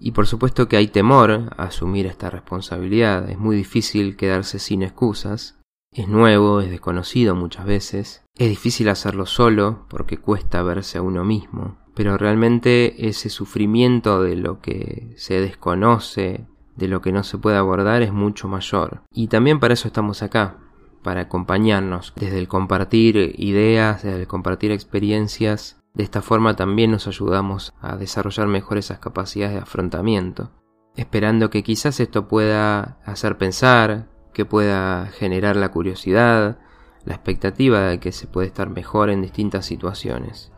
Y 0.00 0.12
por 0.12 0.26
supuesto 0.26 0.66
que 0.66 0.76
hay 0.76 0.88
temor 0.88 1.50
a 1.56 1.64
asumir 1.64 2.06
esta 2.06 2.30
responsabilidad, 2.30 3.28
es 3.30 3.38
muy 3.38 3.54
difícil 3.54 4.16
quedarse 4.16 4.58
sin 4.58 4.82
excusas, 4.82 5.60
es 5.92 6.08
nuevo, 6.08 6.60
es 6.60 6.70
desconocido 6.70 7.34
muchas 7.34 7.66
veces, 7.66 8.24
es 8.36 8.48
difícil 8.48 8.88
hacerlo 8.88 9.26
solo 9.26 9.86
porque 9.90 10.16
cuesta 10.16 10.62
verse 10.62 10.98
a 10.98 11.02
uno 11.02 11.24
mismo, 11.24 11.78
pero 11.94 12.16
realmente 12.16 13.08
ese 13.08 13.28
sufrimiento 13.28 14.22
de 14.22 14.36
lo 14.36 14.60
que 14.60 15.12
se 15.16 15.40
desconoce, 15.40 16.46
de 16.76 16.88
lo 16.88 17.02
que 17.02 17.12
no 17.12 17.22
se 17.22 17.38
puede 17.38 17.58
abordar 17.58 18.02
es 18.02 18.12
mucho 18.12 18.48
mayor. 18.48 19.02
Y 19.12 19.28
también 19.28 19.60
para 19.60 19.74
eso 19.74 19.88
estamos 19.88 20.22
acá, 20.22 20.58
para 21.02 21.22
acompañarnos 21.22 22.12
desde 22.16 22.38
el 22.38 22.48
compartir 22.48 23.34
ideas, 23.38 24.02
desde 24.02 24.20
el 24.20 24.26
compartir 24.26 24.70
experiencias. 24.70 25.79
De 25.94 26.04
esta 26.04 26.22
forma 26.22 26.54
también 26.54 26.90
nos 26.90 27.06
ayudamos 27.06 27.74
a 27.80 27.96
desarrollar 27.96 28.46
mejor 28.46 28.78
esas 28.78 28.98
capacidades 28.98 29.54
de 29.54 29.62
afrontamiento, 29.62 30.50
esperando 30.96 31.50
que 31.50 31.62
quizás 31.62 32.00
esto 32.00 32.28
pueda 32.28 32.98
hacer 33.04 33.38
pensar, 33.38 34.08
que 34.32 34.44
pueda 34.44 35.06
generar 35.06 35.56
la 35.56 35.70
curiosidad, 35.70 36.58
la 37.04 37.14
expectativa 37.14 37.80
de 37.80 37.98
que 37.98 38.12
se 38.12 38.26
puede 38.26 38.46
estar 38.46 38.70
mejor 38.70 39.10
en 39.10 39.22
distintas 39.22 39.66
situaciones. 39.66 40.52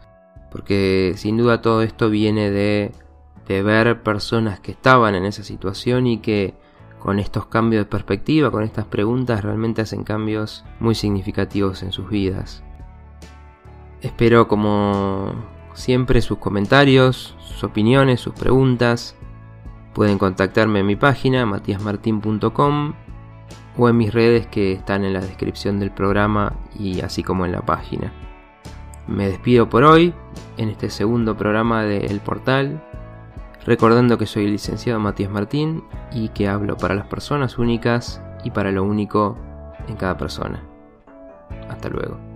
Porque 0.51 1.15
sin 1.17 1.39
duda 1.39 1.63
todo 1.63 1.83
esto 1.83 2.11
viene 2.11 2.51
de, 2.51 2.93
de 3.49 3.63
ver 3.63 4.03
personas 4.03 4.61
que 4.61 4.73
estaban 4.73 5.15
en 5.15 5.25
esa 5.25 5.43
situación 5.43 6.07
y 6.07 6.19
que 6.19 6.55
con 6.99 7.19
estos 7.19 7.47
cambios 7.47 7.81
de 7.81 7.91
perspectiva, 7.91 8.51
con 8.51 8.63
estas 8.63 8.85
preguntas, 8.85 9.43
realmente 9.43 9.83
hacen 9.83 10.05
cambios 10.05 10.65
muy 10.79 10.95
significativos 10.95 11.83
en 11.83 11.91
sus 11.91 12.09
vidas. 12.09 12.63
Espero 14.03 14.49
como 14.49 15.33
siempre 15.75 16.21
sus 16.21 16.39
comentarios, 16.39 17.37
sus 17.39 17.63
opiniones, 17.63 18.21
sus 18.21 18.35
preguntas. 18.35 19.17
Pueden 19.95 20.19
contactarme 20.19 20.81
en 20.81 20.87
mi 20.87 20.97
página 20.97 21.47
matiasmartin.com 21.47 22.95
o 23.79 23.89
en 23.89 23.97
mis 23.97 24.13
redes 24.13 24.49
que 24.49 24.73
están 24.73 25.05
en 25.05 25.13
la 25.13 25.21
descripción 25.21 25.79
del 25.79 25.93
programa 25.93 26.55
y 26.77 27.01
así 27.01 27.23
como 27.23 27.47
en 27.47 27.53
la 27.53 27.63
página. 27.63 28.13
Me 29.07 29.29
despido 29.29 29.69
por 29.69 29.85
hoy 29.85 30.13
en 30.57 30.69
este 30.69 30.91
segundo 30.91 31.37
programa 31.37 31.85
de 31.85 32.07
El 32.07 32.19
Portal, 32.21 32.83
recordando 33.65 34.19
que 34.19 34.27
soy 34.27 34.47
el 34.47 34.53
licenciado 34.53 34.99
Matías 34.99 35.31
Martín 35.31 35.85
y 36.13 36.31
que 36.31 36.49
hablo 36.49 36.77
para 36.77 36.97
las 36.97 37.07
personas 37.07 37.57
únicas 37.57 38.21
y 38.43 38.51
para 38.51 38.73
lo 38.73 38.83
único 38.83 39.39
en 39.87 39.95
cada 39.95 40.17
persona. 40.17 40.61
Hasta 41.69 41.89
luego. 41.89 42.32